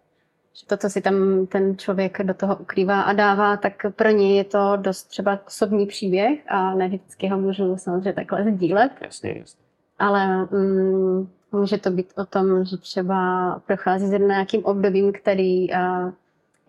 Že 0.53 0.65
to, 0.65 0.77
co 0.77 0.89
si 0.89 1.01
tam 1.01 1.48
ten 1.48 1.77
člověk 1.77 2.24
do 2.24 2.33
toho 2.33 2.55
ukrývá 2.55 3.01
a 3.01 3.13
dává, 3.13 3.57
tak 3.57 3.74
pro 3.95 4.10
něj 4.10 4.36
je 4.36 4.43
to 4.43 4.74
dost 4.75 5.03
třeba 5.03 5.39
osobní 5.48 5.86
příběh 5.86 6.39
a 6.48 6.75
ne 6.75 6.88
vždycky 6.88 7.27
ho 7.27 7.39
můžu 7.39 7.77
samozřejmě 7.77 8.13
takhle 8.13 8.43
sdílet. 8.51 8.91
Jasně, 9.01 9.36
jasně. 9.39 9.62
Ale 10.00 10.48
um, 10.51 11.29
může 11.51 11.77
to 11.77 11.91
být 11.91 12.13
o 12.17 12.25
tom, 12.25 12.65
že 12.65 12.77
třeba 12.77 13.62
prochází 13.67 14.07
s 14.07 14.12
nějakým 14.12 14.65
obdobím, 14.65 15.13
který 15.13 15.69
uh, 15.69 16.12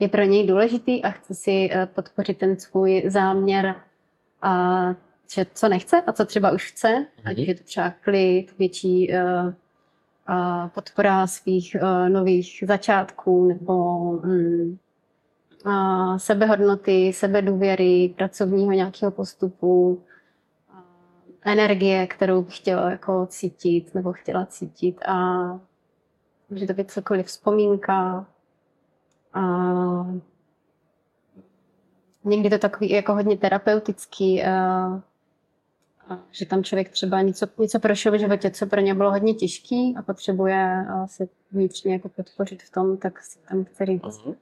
je 0.00 0.09
pro 0.09 0.23
něj 0.23 0.47
důležitý 0.47 1.02
a 1.02 1.11
chce 1.11 1.35
si 1.35 1.71
uh, 1.75 1.87
podpořit 1.87 2.38
ten 2.38 2.59
svůj 2.59 3.02
záměr 3.07 3.75
uh, 4.45 4.95
že 5.35 5.47
co 5.55 5.69
nechce 5.69 6.03
a 6.03 6.12
co 6.12 6.25
třeba 6.25 6.51
už 6.51 6.73
chce, 6.73 6.89
mm-hmm. 6.89 7.31
ať 7.31 7.39
je 7.39 7.55
to 7.55 7.65
třeba 7.65 7.91
klid, 7.91 8.59
větší 8.59 9.12
uh, 9.12 9.53
uh, 10.29 10.69
podpora 10.69 11.27
svých 11.27 11.77
uh, 11.83 12.09
nových 12.09 12.65
začátků 12.67 13.49
nebo 13.49 13.75
um, 14.01 14.79
uh, 15.67 16.17
sebehodnoty, 16.17 17.12
sebedůvěry, 17.12 18.15
pracovního 18.17 18.73
nějakého 18.73 19.12
postupu, 19.12 19.93
uh, 19.93 20.81
energie, 21.43 22.07
kterou 22.07 22.43
bych 22.43 22.57
chtěla 22.57 22.91
jako 22.91 23.27
cítit 23.27 23.95
nebo 23.95 24.12
chtěla 24.12 24.47
cítit 24.47 25.05
a 25.07 25.43
může 26.51 26.67
to 26.67 26.73
být 26.73 26.91
cokoliv 26.91 27.27
vzpomínka. 27.27 28.27
Uh, 29.37 30.19
někdy 32.25 32.51
to 32.51 32.59
takový 32.59 32.91
jako 32.91 33.15
hodně 33.15 33.37
terapeutický 33.37 34.43
uh, 34.43 34.47
A 34.47 35.12
že 36.31 36.47
tam 36.47 36.65
člověk 36.65 36.89
třeba 36.89 37.23
něco, 37.23 37.47
něco 37.59 37.81
prošel 37.81 38.13
v 38.13 38.19
životě, 38.19 38.51
co 38.51 38.67
pro 38.67 38.81
ně 38.81 38.95
bylo 38.95 39.11
hodně 39.11 39.35
těžký 39.35 39.95
a 39.99 40.03
potřebuje 40.03 40.87
se 41.07 41.29
vnitřně 41.53 41.93
jako 41.93 42.09
podpořit 42.09 42.63
v 42.63 42.71
tom, 42.71 42.97
tak 42.97 43.23
si 43.23 43.39
tam 43.49 43.65
chce 43.65 43.87
říct, 43.87 44.03
uh-huh. 44.03 44.35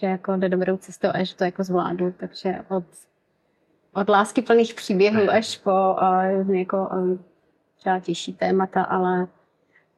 že 0.00 0.06
jako 0.06 0.36
jde 0.36 0.48
dobrou 0.48 0.76
cestou 0.76 1.08
a 1.14 1.24
že 1.24 1.36
to 1.36 1.44
jako 1.44 1.64
zvládnu. 1.64 2.14
Takže 2.16 2.58
od, 2.68 2.84
od 3.94 4.08
lásky 4.08 4.42
plných 4.42 4.74
příběhů 4.74 5.30
až 5.30 5.58
po 5.58 5.70
uh, 5.70 6.54
jako 6.54 6.88
um, 6.92 7.24
třeba 7.78 8.00
těžší 8.00 8.32
témata, 8.32 8.82
ale 8.82 9.26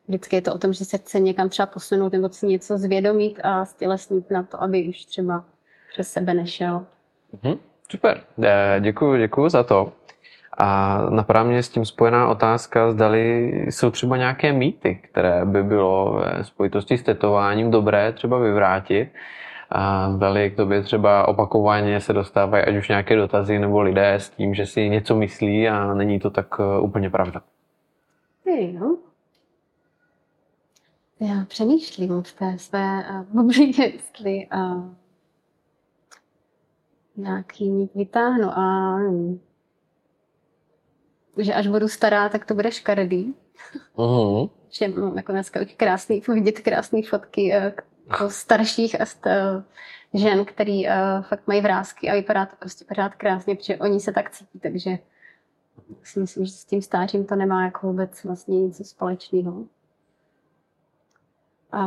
vždycky 0.09 0.37
je 0.37 0.43
to 0.43 0.55
o 0.55 0.59
tom, 0.59 0.73
že 0.73 0.85
se 0.85 0.99
chce 0.99 1.21
někam 1.21 1.49
třeba 1.49 1.67
posunout 1.67 2.13
nebo 2.13 2.29
si 2.29 2.47
něco 2.47 2.79
zvědomit 2.79 3.41
a 3.43 3.65
stělesnit 3.65 4.31
na 4.31 4.43
to, 4.43 4.63
aby 4.63 4.89
už 4.89 5.05
třeba 5.05 5.45
přes 5.93 6.13
sebe 6.13 6.35
nešel. 6.35 6.87
Mm-hmm. 7.35 7.59
Super, 7.91 8.21
děkuji, 8.81 9.19
děkuji 9.19 9.49
za 9.49 9.63
to. 9.63 9.93
A 10.59 10.99
napadá 11.11 11.43
mě 11.43 11.63
s 11.63 11.69
tím 11.69 11.85
spojená 11.85 12.29
otázka, 12.29 12.93
zdali 12.93 13.53
jsou 13.71 13.91
třeba 13.91 14.17
nějaké 14.17 14.53
mýty, 14.53 15.01
které 15.11 15.45
by 15.45 15.63
bylo 15.63 16.13
ve 16.13 16.45
spojitosti 16.45 16.99
s 16.99 17.03
tetováním 17.03 17.71
dobré 17.71 18.13
třeba 18.13 18.39
vyvrátit. 18.39 19.09
A 19.71 20.13
zdali 20.13 20.51
k 20.51 20.57
tobě 20.57 20.83
třeba 20.83 21.29
opakovaně 21.29 22.01
se 22.01 22.13
dostávají 22.13 22.65
ať 22.65 22.77
už 22.77 22.89
nějaké 22.89 23.17
dotazy 23.17 23.59
nebo 23.59 23.81
lidé 23.81 24.15
s 24.15 24.31
tím, 24.31 24.55
že 24.55 24.67
si 24.67 24.89
něco 24.89 25.17
myslí 25.17 25.69
a 25.69 25.95
není 25.95 26.19
to 26.19 26.31
tak 26.31 26.47
eh, 26.61 26.81
úplně 26.81 27.11
pravda. 27.11 27.43
Jo. 28.47 28.97
Já 31.21 31.45
přemýšlím 31.49 32.23
v 32.23 32.33
té 32.33 32.59
své 32.59 33.05
bublině, 33.33 33.85
jestli 33.85 34.49
uh, 34.55 34.85
nějaký 37.17 37.71
mít 37.71 37.95
vytáhnu 37.95 38.49
a 38.59 38.99
že 41.39 41.55
až 41.55 41.67
budu 41.67 41.89
stará, 41.89 42.29
tak 42.29 42.45
to 42.45 42.55
bude 42.55 42.71
škaredý. 42.71 43.35
Že 44.71 44.89
mám 44.89 45.17
jako 45.17 45.33
dneska 45.33 45.61
krásný, 45.77 46.23
vidět 46.29 46.61
krásné 46.61 47.03
fotky 47.03 47.53
uh, 48.21 48.29
starších 48.29 49.01
a 49.01 49.07
st, 49.07 49.27
uh, 49.27 50.21
žen, 50.21 50.45
který 50.45 50.87
uh, 50.87 50.93
fakt 51.23 51.47
mají 51.47 51.61
vrázky 51.61 52.11
a 52.11 52.15
vypadá 52.15 52.47
to 52.47 52.57
prostě 52.57 52.85
pořád 52.85 53.15
krásně, 53.15 53.55
protože 53.55 53.77
oni 53.77 54.01
se 54.01 54.13
tak 54.13 54.31
cítí, 54.31 54.61
takže 54.61 54.99
si 56.03 56.21
myslím, 56.21 56.45
že 56.45 56.53
s 56.53 56.65
tím 56.65 56.83
stářím 56.83 57.27
to 57.27 57.37
nemá 57.37 57.65
jako 57.65 57.87
vůbec 57.87 58.25
vlastně 58.25 58.61
nic 58.61 58.89
společného. 58.89 59.65
A 61.73 61.85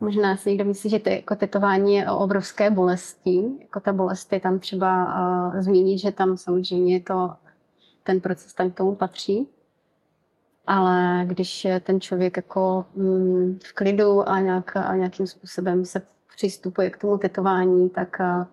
možná 0.00 0.36
si 0.36 0.48
někdo 0.50 0.64
myslí, 0.64 0.90
že 0.90 0.98
to 0.98 1.10
jako 1.10 1.36
tetování 1.36 1.94
je 1.94 2.10
o 2.10 2.18
obrovské 2.18 2.70
bolesti. 2.70 3.44
Jako 3.60 3.80
ta 3.80 3.92
bolest 3.92 4.32
je 4.32 4.40
tam 4.40 4.58
třeba 4.58 5.04
uh, 5.04 5.60
zmínit, 5.60 5.98
že 5.98 6.12
tam 6.12 6.36
samozřejmě 6.36 7.00
to, 7.00 7.30
ten 8.02 8.20
proces 8.20 8.54
tam 8.54 8.70
k 8.70 8.76
tomu 8.76 8.94
patří. 8.94 9.48
Ale 10.66 11.24
když 11.26 11.64
je 11.64 11.80
ten 11.80 12.00
člověk 12.00 12.36
jako 12.36 12.84
mm, 12.94 13.58
v 13.64 13.72
klidu 13.72 14.28
a, 14.28 14.40
nějak, 14.40 14.76
a 14.76 14.96
nějakým 14.96 15.26
způsobem 15.26 15.84
se 15.84 16.02
přistupuje 16.36 16.90
k 16.90 16.98
tomu 16.98 17.18
tetování, 17.18 17.90
tak 17.90 18.16
uh, 18.20 18.44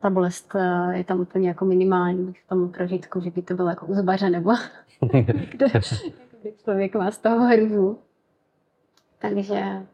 ta 0.00 0.10
bolest 0.10 0.54
uh, 0.54 0.90
je 0.90 1.04
tam 1.04 1.20
úplně 1.20 1.48
jako 1.48 1.64
minimální 1.64 2.32
v 2.32 2.48
tom 2.48 2.72
prožitku, 2.72 3.20
že 3.20 3.30
by 3.30 3.42
to 3.42 3.54
bylo 3.54 3.68
jako 3.68 3.86
u 3.86 3.94
zbaře 3.94 4.30
nebo 4.30 4.50
kde, 5.50 5.66
kde 6.40 6.52
člověk 6.64 6.94
má 6.94 7.10
z 7.10 7.18
toho 7.18 7.46
hruzu. 7.46 7.98
Takže 9.18 9.86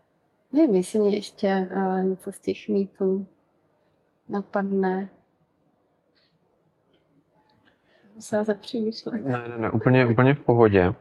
nevím, 0.52 0.74
jestli 0.74 0.98
mě 0.98 1.16
ještě 1.16 1.68
uh, 1.76 2.02
něco 2.02 2.32
z 2.32 2.40
těch 2.40 2.68
mýtů 2.68 3.26
napadne. 4.28 5.08
Musela 8.14 8.44
zapřemýšlet. 8.44 9.24
Ne, 9.24 9.48
ne, 9.48 9.58
ne, 9.58 9.70
úplně, 9.70 10.06
úplně 10.06 10.34
v 10.34 10.40
pohodě. 10.40 10.94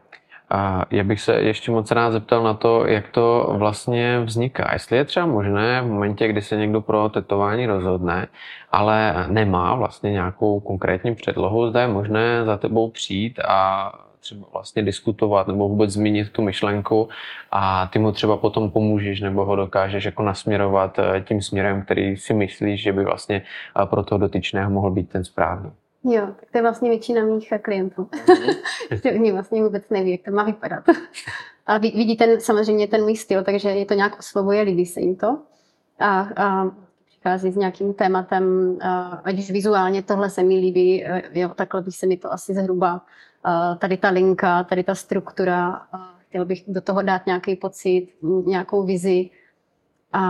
A 0.50 0.86
já 0.92 1.04
bych 1.04 1.22
se 1.22 1.34
ještě 1.34 1.72
moc 1.72 1.92
rád 1.92 2.12
zeptal 2.12 2.44
na 2.44 2.54
to, 2.54 2.86
jak 2.86 3.10
to 3.10 3.56
vlastně 3.58 4.20
vzniká. 4.20 4.70
Jestli 4.74 4.98
je 4.98 5.06
třeba 5.06 5.26
možné 5.26 5.82
v 5.82 5.86
momentě, 5.86 6.28
kdy 6.28 6.42
se 6.42 6.56
někdo 6.58 6.82
pro 6.82 7.10
tetování 7.10 7.66
rozhodne, 7.66 8.28
ale 8.72 9.26
nemá 9.28 9.76
vlastně 9.76 10.12
nějakou 10.12 10.60
konkrétní 10.60 11.16
předlohu, 11.16 11.70
zda 11.70 11.82
je 11.82 11.88
možné 11.88 12.46
za 12.46 12.58
tebou 12.58 12.90
přijít 12.90 13.40
a 13.40 13.92
třeba 14.20 14.48
vlastně 14.54 14.84
diskutovat 14.84 15.48
nebo 15.48 15.70
vůbec 15.70 15.92
zmínit 15.92 16.32
tu 16.32 16.42
myšlenku 16.42 17.10
a 17.52 17.90
ty 17.94 18.00
mu 18.00 18.12
třeba 18.12 18.38
potom 18.38 18.72
pomůžeš 18.72 19.22
nebo 19.22 19.46
ho 19.46 19.56
dokážeš 19.56 20.06
jako 20.06 20.24
nasměrovat 20.24 21.00
eh, 21.00 21.24
tím 21.28 21.42
směrem, 21.42 21.82
který 21.82 22.18
si 22.18 22.34
myslíš, 22.34 22.82
že 22.82 22.94
by 22.94 23.04
vlastně 23.04 23.44
eh, 23.82 23.86
pro 23.86 24.04
toho 24.04 24.20
dotyčného 24.20 24.72
mohl 24.72 24.92
být 24.92 25.10
ten 25.10 25.24
správný. 25.24 25.72
Jo, 26.04 26.28
tak 26.40 26.52
to 26.52 26.58
je 26.58 26.62
vlastně 26.62 26.90
většina 26.90 27.26
mých 27.26 27.54
klientů. 27.62 28.10
že 29.04 29.12
oni 29.12 29.32
vlastně 29.32 29.64
vůbec 29.64 29.90
neví, 29.90 30.12
jak 30.12 30.22
to 30.26 30.32
má 30.32 30.44
vypadat. 30.44 30.84
A 31.68 31.78
vidí 31.78 32.18
ten, 32.18 32.40
samozřejmě 32.40 32.88
ten 32.88 33.02
můj 33.02 33.16
styl, 33.16 33.44
takže 33.44 33.70
je 33.70 33.86
to 33.86 33.94
nějak 33.94 34.20
oslovuje, 34.20 34.62
líbí 34.62 34.86
se 34.86 35.00
jim 35.02 35.16
to. 35.16 35.38
A, 36.00 36.28
a 36.36 36.72
přichází 37.06 37.52
s 37.52 37.56
nějakým 37.56 37.94
tématem, 37.94 38.78
ať 39.24 39.40
už 39.40 39.52
vizuálně 39.52 40.04
tohle 40.04 40.30
se 40.30 40.44
mi 40.44 40.56
líbí, 40.56 41.06
jo, 41.34 41.50
takhle 41.56 41.82
by 41.82 41.92
se 41.92 42.08
mi 42.08 42.18
to 42.18 42.34
asi 42.34 42.54
zhruba, 42.54 43.02
tady 43.80 43.98
ta 43.98 44.10
linka, 44.10 44.64
tady 44.64 44.84
ta 44.84 44.96
struktura, 44.96 45.88
chtěl 46.28 46.46
bych 46.46 46.64
do 46.68 46.82
toho 46.82 47.02
dát 47.02 47.26
nějaký 47.26 47.56
pocit, 47.56 48.08
nějakou 48.46 48.84
vizi. 48.84 49.30
A, 50.14 50.22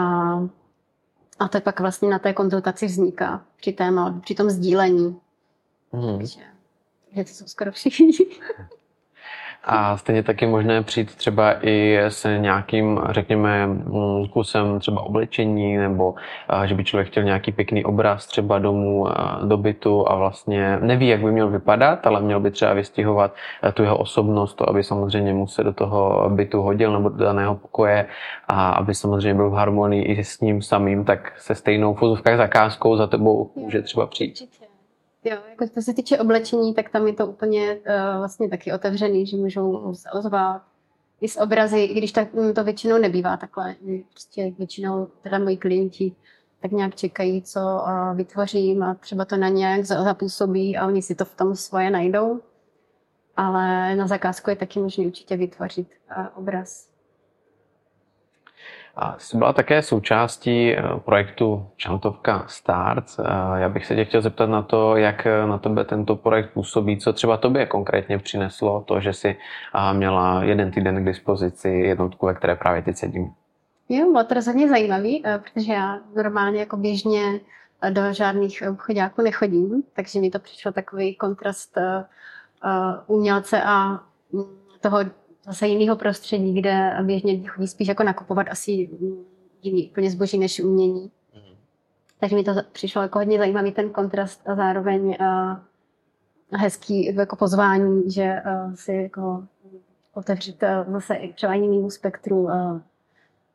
a 1.39 1.47
to 1.47 1.61
pak 1.61 1.79
vlastně 1.79 2.09
na 2.09 2.19
té 2.19 2.33
konzultaci 2.33 2.85
vzniká 2.85 3.45
při, 3.57 3.73
téma, 3.73 4.19
při 4.23 4.35
tom 4.35 4.49
sdílení. 4.49 5.19
Mm. 5.91 6.17
Takže, 6.17 6.39
takže 7.05 7.23
to 7.23 7.29
jsou 7.37 7.45
skoro 7.45 7.71
všichni. 7.71 8.11
A 9.69 9.97
stejně 9.97 10.23
taky 10.23 10.45
možné 10.45 10.83
přijít 10.83 11.15
třeba 11.15 11.65
i 11.65 11.97
s 11.97 12.37
nějakým, 12.37 13.01
řekněme, 13.09 13.69
kusem 14.33 14.79
třeba 14.79 15.01
oblečení, 15.01 15.77
nebo 15.77 16.15
že 16.65 16.75
by 16.75 16.83
člověk 16.83 17.07
chtěl 17.07 17.23
nějaký 17.23 17.51
pěkný 17.51 17.85
obraz 17.85 18.27
třeba 18.27 18.59
domů, 18.59 19.07
do 19.43 19.57
bytu 19.57 20.09
a 20.09 20.15
vlastně 20.15 20.77
neví, 20.81 21.07
jak 21.07 21.23
by 21.23 21.31
měl 21.31 21.49
vypadat, 21.49 22.07
ale 22.07 22.21
měl 22.21 22.39
by 22.39 22.51
třeba 22.51 22.73
vystihovat 22.73 23.33
tu 23.73 23.83
jeho 23.83 23.97
osobnost, 23.97 24.53
to, 24.53 24.69
aby 24.69 24.83
samozřejmě 24.83 25.33
mu 25.33 25.47
se 25.47 25.63
do 25.63 25.73
toho 25.73 26.29
bytu 26.29 26.61
hodil 26.61 26.93
nebo 26.93 27.09
do 27.09 27.25
daného 27.25 27.55
pokoje 27.55 28.05
a 28.47 28.69
aby 28.69 28.95
samozřejmě 28.95 29.33
byl 29.33 29.49
v 29.49 29.53
harmonii 29.53 30.03
i 30.03 30.23
s 30.23 30.41
ním 30.41 30.61
samým, 30.61 31.05
tak 31.05 31.33
se 31.37 31.55
stejnou 31.55 31.93
v 31.93 32.37
zakázkou 32.37 32.97
za 32.97 33.07
tebou 33.07 33.51
může 33.55 33.81
třeba 33.81 34.07
přijít. 34.07 34.66
Jo, 35.29 35.37
jako 35.49 35.67
to 35.73 35.81
se 35.81 35.93
týče 35.93 36.19
oblečení, 36.19 36.73
tak 36.73 36.89
tam 36.89 37.07
je 37.07 37.13
to 37.13 37.27
úplně 37.27 37.75
uh, 37.75 38.17
vlastně 38.17 38.49
taky 38.49 38.73
otevřený, 38.73 39.25
že 39.25 39.37
můžou 39.37 39.95
se 39.95 40.09
ozvat 40.11 40.61
i 41.21 41.27
s 41.27 41.39
obrazy, 41.39 41.79
i 41.79 41.93
když 41.93 42.11
tak, 42.11 42.27
to 42.55 42.63
většinou 42.63 42.97
nebývá 42.97 43.37
takhle. 43.37 43.75
Prostě 44.09 44.51
většinou 44.57 45.07
teda 45.21 45.39
moji 45.39 45.57
klienti 45.57 46.15
tak 46.61 46.71
nějak 46.71 46.95
čekají, 46.95 47.41
co 47.41 47.59
uh, 47.59 48.17
vytvořím 48.17 48.83
a 48.83 48.93
třeba 48.93 49.25
to 49.25 49.37
na 49.37 49.49
nějak 49.49 49.85
zapůsobí 49.85 50.77
a 50.77 50.87
oni 50.87 51.01
si 51.01 51.15
to 51.15 51.25
v 51.25 51.35
tom 51.35 51.55
svoje 51.55 51.89
najdou. 51.89 52.41
Ale 53.37 53.95
na 53.95 54.07
zakázku 54.07 54.49
je 54.49 54.55
taky 54.55 54.79
možné 54.79 55.05
určitě 55.05 55.37
vytvořit 55.37 55.87
uh, 56.17 56.25
obraz. 56.35 56.96
A 58.99 59.15
jsi 59.17 59.37
byla 59.37 59.53
také 59.53 59.81
součástí 59.81 60.73
eh, 60.73 60.83
projektu 61.05 61.67
Čantovka 61.75 62.45
Starts. 62.47 63.19
Já 63.55 63.69
bych 63.69 63.85
se 63.85 63.95
tě 63.95 64.05
chtěl 64.05 64.21
zeptat 64.21 64.45
na 64.45 64.61
to, 64.61 64.95
jak 64.95 65.25
eh, 65.25 65.47
na 65.47 65.57
tebe 65.57 65.85
tento 65.85 66.15
projekt 66.15 66.49
působí, 66.53 66.97
co 66.97 67.13
třeba 67.13 67.37
tobě 67.37 67.65
konkrétně 67.65 68.19
přineslo 68.19 68.83
to, 68.87 68.99
že 68.99 69.13
jsi 69.13 69.37
měla 69.93 70.43
jeden 70.43 70.71
týden 70.71 71.03
k 71.03 71.05
dispozici 71.05 71.69
jednotku, 71.69 72.25
ve 72.25 72.33
které 72.33 72.55
právě 72.55 72.81
teď 72.81 72.97
sedím. 72.97 73.33
Jo, 73.89 74.11
bylo 74.11 74.23
to 74.23 74.33
rozhodně 74.33 74.69
zajímavý, 74.69 75.23
eh, 75.25 75.39
protože 75.39 75.73
já 75.73 75.99
normálně 76.15 76.59
jako 76.59 76.77
běžně 76.77 77.39
do 77.89 78.13
žádných 78.13 78.63
obchodáků 78.71 79.21
nechodím, 79.21 79.83
takže 79.93 80.19
mi 80.19 80.29
to 80.29 80.39
přišlo 80.39 80.71
takový 80.71 81.15
kontrast 81.15 81.77
umělce 83.07 83.63
a 83.63 83.99
mm, 84.31 84.43
toho 84.81 84.99
zase 85.47 85.67
jiného 85.67 85.95
prostředí, 85.95 86.53
kde 86.53 86.97
běžně 87.03 87.47
chodí 87.47 87.67
spíš 87.67 87.87
jako 87.87 88.03
nakupovat 88.03 88.47
asi 88.49 88.89
jiný 89.61 89.89
úplně 89.89 90.11
zboží 90.11 90.37
než 90.37 90.59
umění. 90.59 91.11
Mm. 91.35 91.55
Takže 92.19 92.35
mi 92.35 92.43
to 92.43 92.51
přišlo 92.71 93.01
jako 93.01 93.19
hodně 93.19 93.37
zajímavý 93.37 93.71
ten 93.71 93.89
kontrast 93.89 94.49
a 94.49 94.55
zároveň 94.55 95.17
uh, 95.19 95.57
hezký 96.51 97.15
jako 97.15 97.35
pozvání, 97.35 98.11
že 98.11 98.35
uh, 98.45 98.73
si 98.73 98.93
jako 98.93 99.43
otevřít 100.13 100.63
uh, 100.63 100.93
zase 100.93 101.19
třeba 101.35 101.53
jinému 101.53 101.89
spektru 101.89 102.41
uh, 102.41 102.81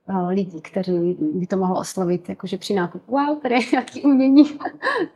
uh, 0.09 0.28
lidí, 0.28 0.61
kteří 0.61 1.16
by 1.20 1.46
to 1.46 1.57
mohlo 1.57 1.81
oslovit, 1.81 2.28
jakože 2.28 2.59
při 2.59 2.74
nákupu, 2.74 3.12
wow, 3.12 3.40
tady 3.40 3.55
je 3.55 3.61
nějaký 3.72 4.02
umění, 4.02 4.44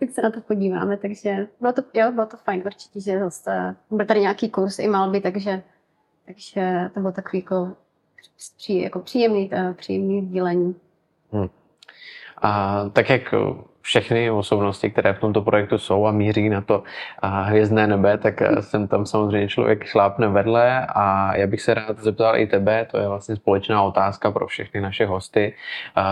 tak 0.01 0.11
se 0.11 0.23
na 0.23 0.31
to 0.31 0.41
podíváme, 0.41 0.97
takže 0.97 1.49
bylo 1.61 1.73
to, 1.73 1.83
jo, 1.95 2.13
bylo 2.13 2.27
to 2.27 2.37
fajn 2.37 2.63
určitě, 2.67 3.01
že 3.01 3.21
zase 3.21 3.77
byl 3.91 4.07
tady 4.07 4.21
nějaký 4.21 4.51
kurz 4.51 4.79
i 4.79 4.89
malby, 4.89 5.21
takže 5.21 5.63
takže 6.27 6.91
to 6.95 7.01
bylo 7.01 7.13
takový 7.13 7.39
jako, 7.39 7.73
pří, 8.57 8.83
jako 8.83 9.01
příjemný, 9.01 9.51
eh, 9.53 9.75
příjemný 9.75 10.23
sdílení. 10.23 10.75
Hmm. 11.33 11.49
A 12.43 12.85
tak 12.93 13.11
jak 13.11 13.35
všechny 13.81 14.31
osobnosti, 14.31 14.91
které 14.91 15.13
v 15.13 15.21
tomto 15.21 15.43
projektu 15.43 15.79
jsou 15.79 16.07
a 16.07 16.13
míří 16.13 16.49
na 16.49 16.61
to 16.61 16.83
hvězdné 17.23 17.87
nebe, 17.87 18.19
tak 18.19 18.43
jsem 18.61 18.89
tam 18.89 19.07
samozřejmě 19.07 19.49
člověk 19.49 19.85
šlápne 19.85 20.29
vedle 20.29 20.87
a 20.87 21.37
já 21.37 21.47
bych 21.47 21.63
se 21.63 21.75
rád 21.75 21.99
zeptal 21.99 22.37
i 22.37 22.47
tebe, 22.47 22.87
to 22.91 22.99
je 22.99 23.09
vlastně 23.09 23.37
společná 23.37 23.83
otázka 23.83 24.31
pro 24.31 24.47
všechny 24.47 24.81
naše 24.81 25.07
hosty. 25.07 25.55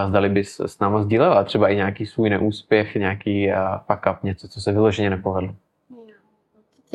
Zdali 0.09 0.29
bys 0.29 0.61
s 0.61 0.79
náma 0.79 1.03
sdílela 1.03 1.45
třeba 1.45 1.69
i 1.69 1.77
nějaký 1.77 2.07
svůj 2.07 2.31
neúspěch, 2.31 2.95
nějaký 2.95 3.53
fuck 3.87 4.07
up, 4.11 4.23
něco, 4.23 4.49
co 4.49 4.61
se 4.61 4.73
vyloženě 4.73 5.11
nepovedlo. 5.11 5.55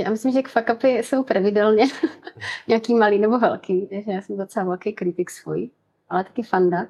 Já 0.02 0.10
myslím, 0.10 0.32
že 0.32 0.42
fuck 0.48 0.70
upy 0.74 0.88
jsou 0.88 1.24
pravidelně 1.24 1.86
nějaký 2.68 2.94
malý 2.96 3.20
nebo 3.20 3.40
velký, 3.40 3.88
že 3.92 4.12
já 4.12 4.22
jsem 4.22 4.38
docela 4.38 4.66
velký 4.66 4.94
kritik 4.94 5.30
svůj, 5.30 5.70
ale 6.10 6.24
taky 6.24 6.44
fanda. 6.44 6.88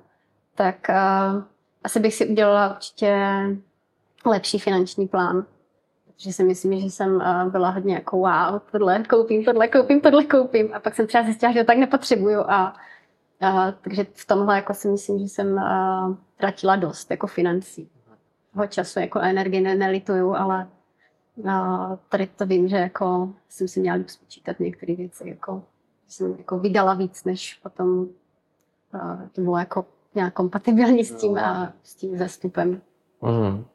Tak 0.56 0.88
uh, 0.89 1.43
asi 1.84 2.00
bych 2.00 2.13
si 2.13 2.28
udělala 2.28 2.74
určitě 2.76 3.15
lepší 4.26 4.60
finanční 4.60 5.08
plán. 5.08 5.45
Protože 6.06 6.34
si 6.34 6.43
myslím, 6.43 6.80
že 6.80 6.86
jsem 6.86 7.15
uh, 7.15 7.52
byla 7.52 7.69
hodně 7.69 7.93
jako 7.93 8.17
wow, 8.17 8.62
tohle 8.72 9.04
koupím, 9.04 9.45
tohle 9.45 9.67
koupím, 9.67 10.02
tohle 10.02 10.26
koupím. 10.26 10.74
A 10.74 10.80
pak 10.80 10.95
jsem 10.95 11.08
třeba 11.08 11.24
zjistila, 11.24 11.52
že 11.52 11.60
to 11.60 11.65
tak 11.65 11.78
nepotřebuju. 11.78 12.39
A, 12.39 12.74
uh, 13.41 13.72
takže 13.82 14.06
v 14.13 14.28
tomhle 14.28 14.56
jako 14.56 14.74
si 14.74 14.88
myslím, 14.88 15.19
že 15.19 15.26
jsem 15.26 15.54
uh, 15.54 16.15
tratila 16.38 16.76
dost 16.76 17.12
jako 17.12 17.28
financí. 17.28 17.89
Toho 18.54 18.67
času 18.67 19.00
jako 19.00 19.19
energie 19.19 19.76
nelituju, 19.76 20.36
ale 20.36 20.67
a 21.47 21.97
tady 22.10 22.28
to 22.28 22.45
vím, 22.45 22.67
že 22.67 22.75
jako 22.75 23.30
jsem 23.49 23.67
si 23.67 23.80
měla 23.80 23.99
spočítat 24.08 24.60
některé 24.60 24.95
věci, 24.95 25.30
jako 25.30 25.63
jsem 26.08 26.36
jako 26.38 26.60
vydala 26.60 26.93
víc, 26.93 27.23
než 27.23 27.60
potom 27.63 28.08
a 28.93 29.17
to 29.32 29.41
bylo 29.41 29.58
jako 29.58 29.86
nějak 30.15 30.34
kompatibilní 30.34 31.06
s 31.06 31.15
tím 31.15 31.38
a 31.38 31.73
s 31.84 31.95
tím 31.95 32.17
zestupem. 32.17 32.82
Mm. 33.21 33.65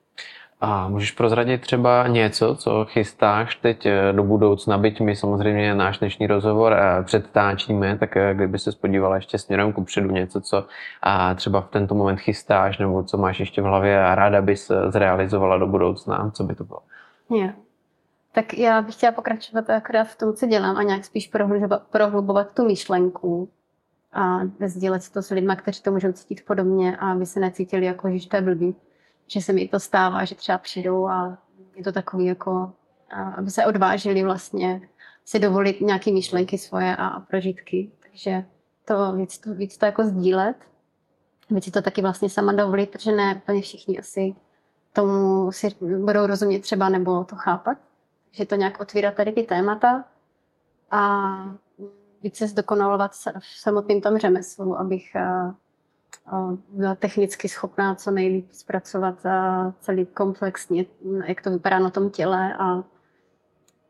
A 0.60 0.88
můžeš 0.88 1.12
prozradit 1.12 1.60
třeba 1.60 2.06
něco, 2.06 2.54
co 2.54 2.84
chystáš 2.84 3.56
teď 3.56 3.86
eh, 3.86 4.12
do 4.12 4.22
budoucna, 4.22 4.78
byť 4.78 5.00
my 5.00 5.16
samozřejmě 5.16 5.74
náš 5.74 5.98
dnešní 5.98 6.26
rozhovor 6.26 6.72
eh, 6.72 7.02
předtáčíme, 7.02 7.98
tak 7.98 8.16
eh, 8.16 8.34
kdyby 8.34 8.58
se 8.58 8.72
spodívala 8.72 9.16
ještě 9.16 9.38
směrem 9.38 9.72
ku 9.72 9.84
předu 9.84 10.10
něco, 10.10 10.40
co 10.40 10.66
třeba 11.34 11.60
v 11.60 11.68
tento 11.68 11.94
moment 11.94 12.16
chystáš, 12.16 12.78
nebo 12.78 13.02
co 13.02 13.18
máš 13.18 13.40
ještě 13.40 13.62
v 13.62 13.64
hlavě 13.64 14.04
a 14.04 14.14
ráda 14.14 14.42
bys 14.42 14.72
zrealizovala 14.88 15.58
do 15.58 15.66
budoucna, 15.66 16.30
co 16.34 16.44
by 16.44 16.54
to 16.54 16.64
bylo? 16.64 16.80
Jo. 17.30 17.48
Tak 18.32 18.54
já 18.54 18.82
bych 18.82 18.94
chtěla 18.94 19.12
pokračovat 19.12 19.70
akorát 19.70 20.04
v 20.04 20.18
tom, 20.18 20.34
co 20.34 20.46
dělám 20.46 20.76
a 20.76 20.82
nějak 20.82 21.04
spíš 21.04 21.30
prohlubovat, 21.90 22.54
tu 22.54 22.64
myšlenku 22.64 23.48
a 24.12 24.40
sdílet 24.66 25.10
to 25.10 25.22
s 25.22 25.30
lidmi, 25.30 25.52
kteří 25.56 25.82
to 25.82 25.92
můžou 25.92 26.12
cítit 26.12 26.44
podobně 26.46 26.96
a 26.96 27.12
aby 27.12 27.26
se 27.26 27.40
necítili 27.40 27.86
jako, 27.86 28.18
že 28.18 28.28
to 28.28 28.36
je 28.36 28.42
blbý. 28.42 28.76
Že 29.26 29.40
se 29.40 29.52
mi 29.52 29.68
to 29.68 29.80
stává, 29.80 30.24
že 30.24 30.34
třeba 30.34 30.58
přijdou 30.58 31.08
a 31.08 31.38
je 31.76 31.84
to 31.84 31.92
takový 31.92 32.26
jako, 32.26 32.72
aby 33.36 33.50
se 33.50 33.66
odvážili 33.66 34.22
vlastně 34.22 34.88
si 35.24 35.38
dovolit 35.38 35.80
nějaké 35.80 36.12
myšlenky 36.12 36.58
svoje 36.58 36.96
a, 36.96 37.20
prožitky. 37.20 37.90
Takže 38.02 38.44
to 38.84 39.12
víc, 39.12 39.38
to 39.38 39.54
víc 39.54 39.78
to 39.78 39.86
jako 39.86 40.04
sdílet. 40.04 40.56
Víc 41.50 41.70
to 41.70 41.82
taky 41.82 42.02
vlastně 42.02 42.30
sama 42.30 42.52
dovolit, 42.52 42.90
protože 42.90 43.12
ne 43.12 43.34
úplně 43.34 43.62
všichni 43.62 43.98
asi 43.98 44.34
tomu 44.94 45.52
si 45.52 45.68
budou 45.80 46.26
rozumět 46.26 46.60
třeba 46.60 46.88
nebo 46.88 47.24
to 47.24 47.36
chápat. 47.36 47.78
Že 48.32 48.46
to 48.46 48.54
nějak 48.54 48.80
otvírat 48.80 49.14
tady 49.14 49.32
ty 49.32 49.42
témata 49.42 50.04
a 50.90 51.20
více 52.22 52.46
zdokonalovat 52.48 53.12
v 53.38 53.60
samotném 53.60 54.00
tom 54.00 54.18
řemeslu, 54.18 54.78
abych 54.78 55.14
eh, 55.14 55.54
eh, 56.26 56.56
byla 56.68 56.94
technicky 56.94 57.48
schopná 57.48 57.94
co 57.94 58.10
nejlíp 58.10 58.52
zpracovat 58.52 59.26
eh, 59.26 59.72
celý 59.80 60.06
komplexně, 60.06 60.84
jak 61.26 61.42
to 61.42 61.50
vypadá 61.50 61.78
na 61.78 61.90
tom 61.90 62.10
těle 62.10 62.54
a, 62.54 62.82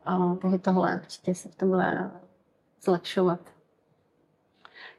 a 0.05 0.35
tohle 0.61 0.99
určitě 1.01 1.35
se 1.35 1.49
v 1.49 1.55
tomhle 1.55 2.11
zlepšovat. 2.83 3.39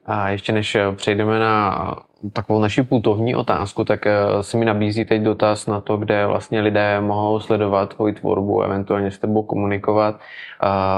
A 0.05 0.29
ještě 0.29 0.53
než 0.53 0.77
přejdeme 0.97 1.39
na 1.39 2.06
takovou 2.33 2.61
naši 2.61 2.83
putovní 2.83 3.35
otázku, 3.35 3.85
tak 3.85 4.07
eh, 4.07 4.13
se 4.41 4.57
mi 4.57 4.65
nabízí 4.65 5.05
teď 5.05 5.23
dotaz 5.23 5.67
na 5.67 5.81
to, 5.81 5.97
kde 5.97 6.27
vlastně 6.27 6.61
lidé 6.61 7.01
mohou 7.01 7.41
sledovat 7.41 7.95
tvoji 7.95 8.15
tvorbu, 8.15 8.63
eventuálně 8.63 9.11
s 9.11 9.19
tebou 9.19 9.43
komunikovat. 9.43 10.21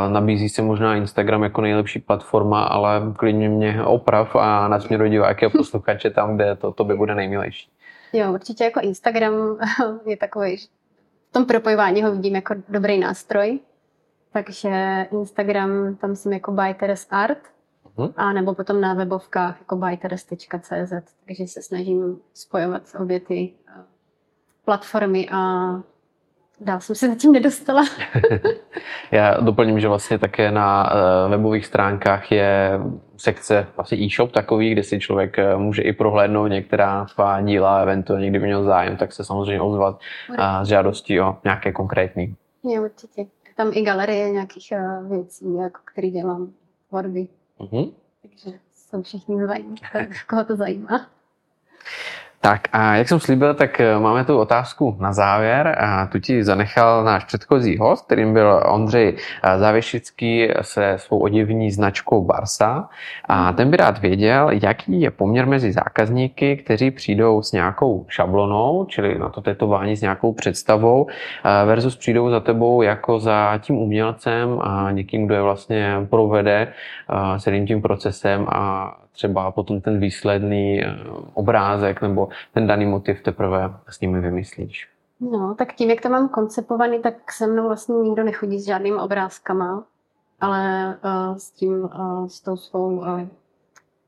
Nabízí 0.09 0.48
se 0.48 0.62
možná 0.62 0.96
Instagram 0.96 1.42
jako 1.42 1.61
nejlepší 1.61 1.98
platforma, 1.98 2.62
ale 2.62 3.02
klidně 3.16 3.48
mě 3.48 3.85
oprav 3.85 4.37
a 4.37 4.68
nasměruj 4.68 5.11
diváky 5.11 5.46
a 5.46 5.50
posluchače 5.50 6.11
tam, 6.11 6.37
kde 6.37 6.57
to 6.57 6.72
tobě 6.72 6.96
bude 6.96 7.14
nejmilejší. 7.14 7.68
Jo, 8.12 8.33
určitě 8.33 8.64
jako 8.64 8.81
Instagram 8.81 9.33
je 10.07 10.16
takový, 10.16 10.57
v 11.28 11.33
tom 11.33 11.44
propojování 11.44 12.02
ho 12.02 12.12
vidím 12.12 12.35
jako 12.35 12.54
dobrý 12.68 12.98
nástroj. 12.98 13.59
Takže 14.33 15.07
Instagram, 15.12 15.96
tam 15.96 16.16
jsem 16.16 16.33
jako 16.33 16.52
by 16.52 16.74
Art, 17.11 17.38
Hmm? 17.98 18.12
A 18.16 18.32
nebo 18.32 18.54
potom 18.54 18.80
na 18.80 18.94
webovkách 18.94 19.56
jako 19.61 19.76
byteres.cz. 19.76 20.92
Takže 21.26 21.46
se 21.46 21.62
snažím 21.62 22.18
spojovat 22.34 22.82
obě 23.00 23.20
ty 23.20 23.52
eh, 23.68 23.82
platformy 24.64 25.28
a 25.32 25.70
dál 26.61 26.80
jsem 26.80 26.96
se 26.96 27.08
zatím 27.08 27.32
nedostala. 27.32 27.84
Já 29.12 29.40
doplním, 29.40 29.80
že 29.80 29.88
vlastně 29.88 30.18
také 30.18 30.50
na 30.50 30.90
eh, 30.92 31.28
webových 31.28 31.66
stránkách 31.66 32.32
je 32.32 32.80
sekce 33.16 33.66
vlastně 33.76 33.98
e-shop 33.98 34.32
takový, 34.32 34.70
kde 34.70 34.82
si 34.82 35.00
člověk 35.00 35.38
eh, 35.38 35.56
může 35.56 35.82
i 35.82 35.92
prohlédnout 35.92 36.46
některá 36.46 37.06
tvá 37.14 37.40
díla, 37.40 37.78
eventuálně 37.78 38.30
kdyby 38.30 38.46
měl 38.46 38.64
zájem, 38.64 38.96
tak 38.96 39.12
se 39.12 39.24
samozřejmě 39.24 39.61
ozvat 39.61 40.00
s 40.62 40.68
žádostí 40.68 41.20
o 41.20 41.37
nějaké 41.44 41.72
konkrétní. 41.72 42.34
Je, 42.64 42.80
určitě. 42.80 43.26
Tam 43.56 43.70
i 43.74 43.82
galerie 43.82 44.30
nějakých 44.30 44.72
věcí, 45.08 45.54
jako 45.54 45.80
které 45.92 46.08
dělám, 46.08 46.52
tvorby. 46.88 47.28
Mm-hmm. 47.58 47.92
Takže 48.22 48.58
jsou 48.74 49.02
všichni 49.02 49.46
zajímaví, 49.46 49.80
koho 50.28 50.44
to 50.44 50.56
zajímá. 50.56 51.10
Tak 52.40 52.68
a 52.72 52.94
jak 52.94 53.09
jsem 53.09 53.20
slíbil, 53.20 53.55
tak 53.55 53.81
eh, 53.81 53.98
máme 53.98 54.24
tu 54.24 54.38
otázku 54.38 54.96
na 55.01 55.12
závěr. 55.12 55.77
A 55.79 56.07
tu 56.07 56.18
ti 56.18 56.44
zanechal 56.44 57.05
náš 57.05 57.24
předchozí 57.24 57.79
host, 57.79 58.07
kterým 58.07 58.33
byl 58.33 58.62
Ondřej 58.66 59.16
eh, 59.42 59.59
Závěšický 59.59 60.48
se 60.61 60.94
svou 60.96 61.18
oděvní 61.18 61.70
značkou 61.70 62.24
Barsa. 62.24 62.88
A 63.24 63.53
ten 63.53 63.70
by 63.70 63.77
rád 63.77 63.98
věděl, 63.98 64.51
jaký 64.62 65.01
je 65.01 65.11
poměr 65.11 65.46
mezi 65.46 65.72
zákazníky, 65.72 66.57
kteří 66.57 66.90
přijdou 66.90 67.42
s 67.42 67.53
nějakou 67.53 68.07
šablonou, 68.09 68.85
čili 68.85 69.18
na 69.18 69.29
to 69.29 69.40
tetování 69.40 69.96
s 69.96 70.03
nějakou 70.03 70.33
představou, 70.33 71.07
eh, 71.09 71.66
versus 71.66 71.96
přijdou 71.96 72.31
za 72.31 72.40
tebou 72.40 72.83
jako 72.83 73.20
za 73.20 73.59
tím 73.59 73.77
umělcem 73.77 74.59
a 74.61 74.90
někým, 74.90 75.27
kdo 75.27 75.35
je 75.35 75.42
vlastně 75.42 76.07
provede 76.11 76.72
celým 77.38 77.66
tím 77.66 77.83
procesem 77.83 78.46
a 78.48 78.94
třeba 79.18 79.50
potom 79.50 79.81
ten 79.81 80.00
výsledný 80.00 80.85
eh, 80.85 80.94
obrázek 81.35 82.02
nebo 82.02 82.28
ten 82.54 82.66
daný 82.66 82.87
motiv 82.87 83.22
teprve 83.22 83.74
s 83.88 84.00
nimi 84.00 84.20
vymyslíš. 84.20 84.88
No, 85.20 85.54
tak 85.54 85.74
tím, 85.74 85.90
jak 85.90 86.00
to 86.00 86.09
mám 86.09 86.28
koncipovaný, 86.28 86.98
tak 86.98 87.33
se 87.33 87.46
mnou 87.46 87.66
vlastně 87.66 87.94
nikdo 87.94 88.24
nechodí 88.24 88.61
s 88.61 88.66
žádnými 88.66 88.96
obrázkama, 88.96 89.85
ale 90.40 90.94
uh, 91.04 91.37
s 91.37 91.50
tím, 91.50 91.72
uh, 91.72 92.26
s 92.26 92.40
tou 92.40 92.57
svou, 92.57 92.96
uh, 92.96 93.20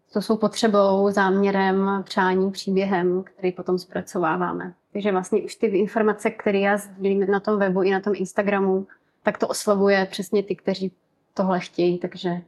s 0.09 0.13
tou 0.13 0.21
svou 0.21 0.37
potřebou, 0.37 1.11
záměrem, 1.11 2.03
přáním, 2.05 2.53
příběhem, 2.53 3.23
který 3.23 3.53
potom 3.53 3.79
zpracováváme. 3.79 4.75
Takže 4.93 5.13
vlastně 5.13 5.43
už 5.43 5.55
ty 5.55 5.67
informace, 5.67 6.31
které 6.31 6.59
já 6.59 6.77
sdílím 6.77 7.31
na 7.31 7.41
tom 7.41 7.59
webu 7.59 7.83
i 7.83 7.91
na 7.91 8.01
tom 8.01 8.13
Instagramu, 8.17 8.87
tak 9.23 9.39
to 9.39 9.49
oslovuje 9.49 10.07
přesně 10.11 10.43
ty, 10.43 10.57
kteří 10.57 10.93
tohle 11.35 11.61
chtějí, 11.61 11.99
takže 11.99 12.43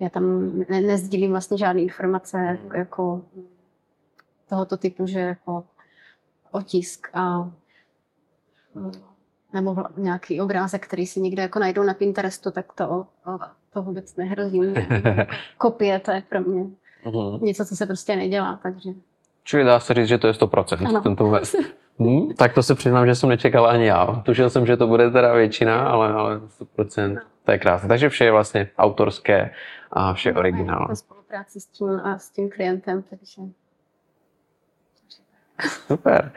já 0.00 0.08
tam 0.08 0.52
ne, 0.68 0.80
nezdílím 0.80 1.30
vlastně 1.30 1.58
žádné 1.58 1.82
informace 1.82 2.58
jako 2.74 3.22
tohoto 4.48 4.76
typu, 4.76 5.06
že 5.06 5.20
jako 5.20 5.64
otisk 6.50 7.08
a 7.14 7.50
nebo 9.52 9.76
nějaký 9.96 10.40
obrázek, 10.40 10.86
který 10.86 11.06
si 11.06 11.20
někde 11.20 11.42
jako 11.42 11.58
najdou 11.58 11.82
na 11.82 11.94
Pinterestu, 11.94 12.50
tak 12.50 12.72
to, 12.72 13.06
to 13.72 13.82
vůbec 13.82 14.16
nehrozí. 14.16 14.60
Kopie, 15.58 16.00
to 16.00 16.10
je 16.10 16.22
pro 16.28 16.40
mě 16.40 16.64
uh-huh. 17.04 17.42
něco, 17.42 17.64
co 17.64 17.76
se 17.76 17.86
prostě 17.86 18.16
nedělá, 18.16 18.60
takže... 18.62 18.90
Čili 19.44 19.64
dá 19.64 19.80
se 19.80 19.94
říct, 19.94 20.08
že 20.08 20.18
to 20.18 20.26
je 20.26 20.32
100% 20.32 20.88
ano. 20.88 21.00
tento 21.00 21.24
vůbec. 21.24 21.56
Hmm, 21.98 22.34
tak 22.34 22.54
to 22.54 22.62
se 22.62 22.74
přiznám, 22.74 23.06
že 23.06 23.14
jsem 23.14 23.28
nečekal 23.28 23.66
ani 23.66 23.86
já. 23.86 24.06
Tušil 24.06 24.50
jsem, 24.50 24.66
že 24.66 24.76
to 24.76 24.86
bude 24.86 25.10
teda 25.10 25.34
většina, 25.34 25.88
ale, 25.88 26.12
ale 26.12 26.40
100%. 26.76 27.14
No. 27.14 27.20
To 27.46 27.52
je 27.52 27.58
krásné. 27.58 27.88
Takže 27.88 28.08
vše 28.08 28.24
je 28.24 28.32
vlastně 28.32 28.68
autorské 28.78 29.50
a 29.92 30.12
vše 30.12 30.32
no, 30.32 30.38
originál. 30.38 30.88
spolupráci 30.96 31.60
s 31.60 31.66
tím 31.66 32.00
a 32.04 32.18
s 32.18 32.30
tím 32.30 32.50
klientem, 32.50 33.02
takže... 33.10 33.42
Super. 35.86 36.32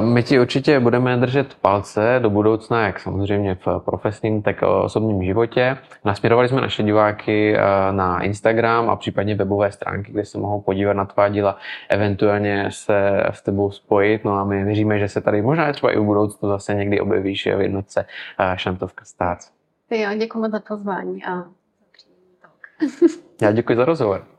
My 0.00 0.22
ti 0.22 0.40
určitě 0.40 0.80
budeme 0.80 1.16
držet 1.16 1.54
palce 1.54 2.18
do 2.22 2.30
budoucna, 2.30 2.86
jak 2.86 3.00
samozřejmě 3.00 3.54
v 3.54 3.78
profesním, 3.84 4.42
tak 4.42 4.62
osobním 4.62 5.24
životě. 5.24 5.78
Nasměrovali 6.04 6.48
jsme 6.48 6.60
naše 6.60 6.82
diváky 6.82 7.56
na 7.90 8.22
Instagram 8.22 8.90
a 8.90 8.96
případně 8.96 9.34
webové 9.34 9.72
stránky, 9.72 10.12
kde 10.12 10.24
se 10.24 10.38
mohou 10.38 10.60
podívat 10.60 10.92
na 10.92 11.04
tvá 11.04 11.28
díla, 11.28 11.58
eventuálně 11.88 12.66
se 12.70 13.22
s 13.30 13.42
tebou 13.42 13.70
spojit. 13.70 14.24
No 14.24 14.32
a 14.32 14.44
my 14.44 14.64
věříme, 14.64 14.98
že 14.98 15.08
se 15.08 15.20
tady 15.20 15.42
možná 15.42 15.72
třeba 15.72 15.92
i 15.92 15.98
v 15.98 16.04
budoucnu 16.04 16.48
zase 16.48 16.74
někdy 16.74 17.00
objevíš 17.00 17.46
v 17.46 17.60
jednotce 17.60 18.06
Šantovka 18.54 19.04
Stác. 19.04 19.55
Jo, 19.90 20.14
děkuji 20.18 20.50
za 20.50 20.60
pozvání 20.60 21.24
a 21.24 21.44
Já 23.42 23.52
děkuji 23.52 23.76
za 23.76 23.84
rozhovor. 23.84 24.35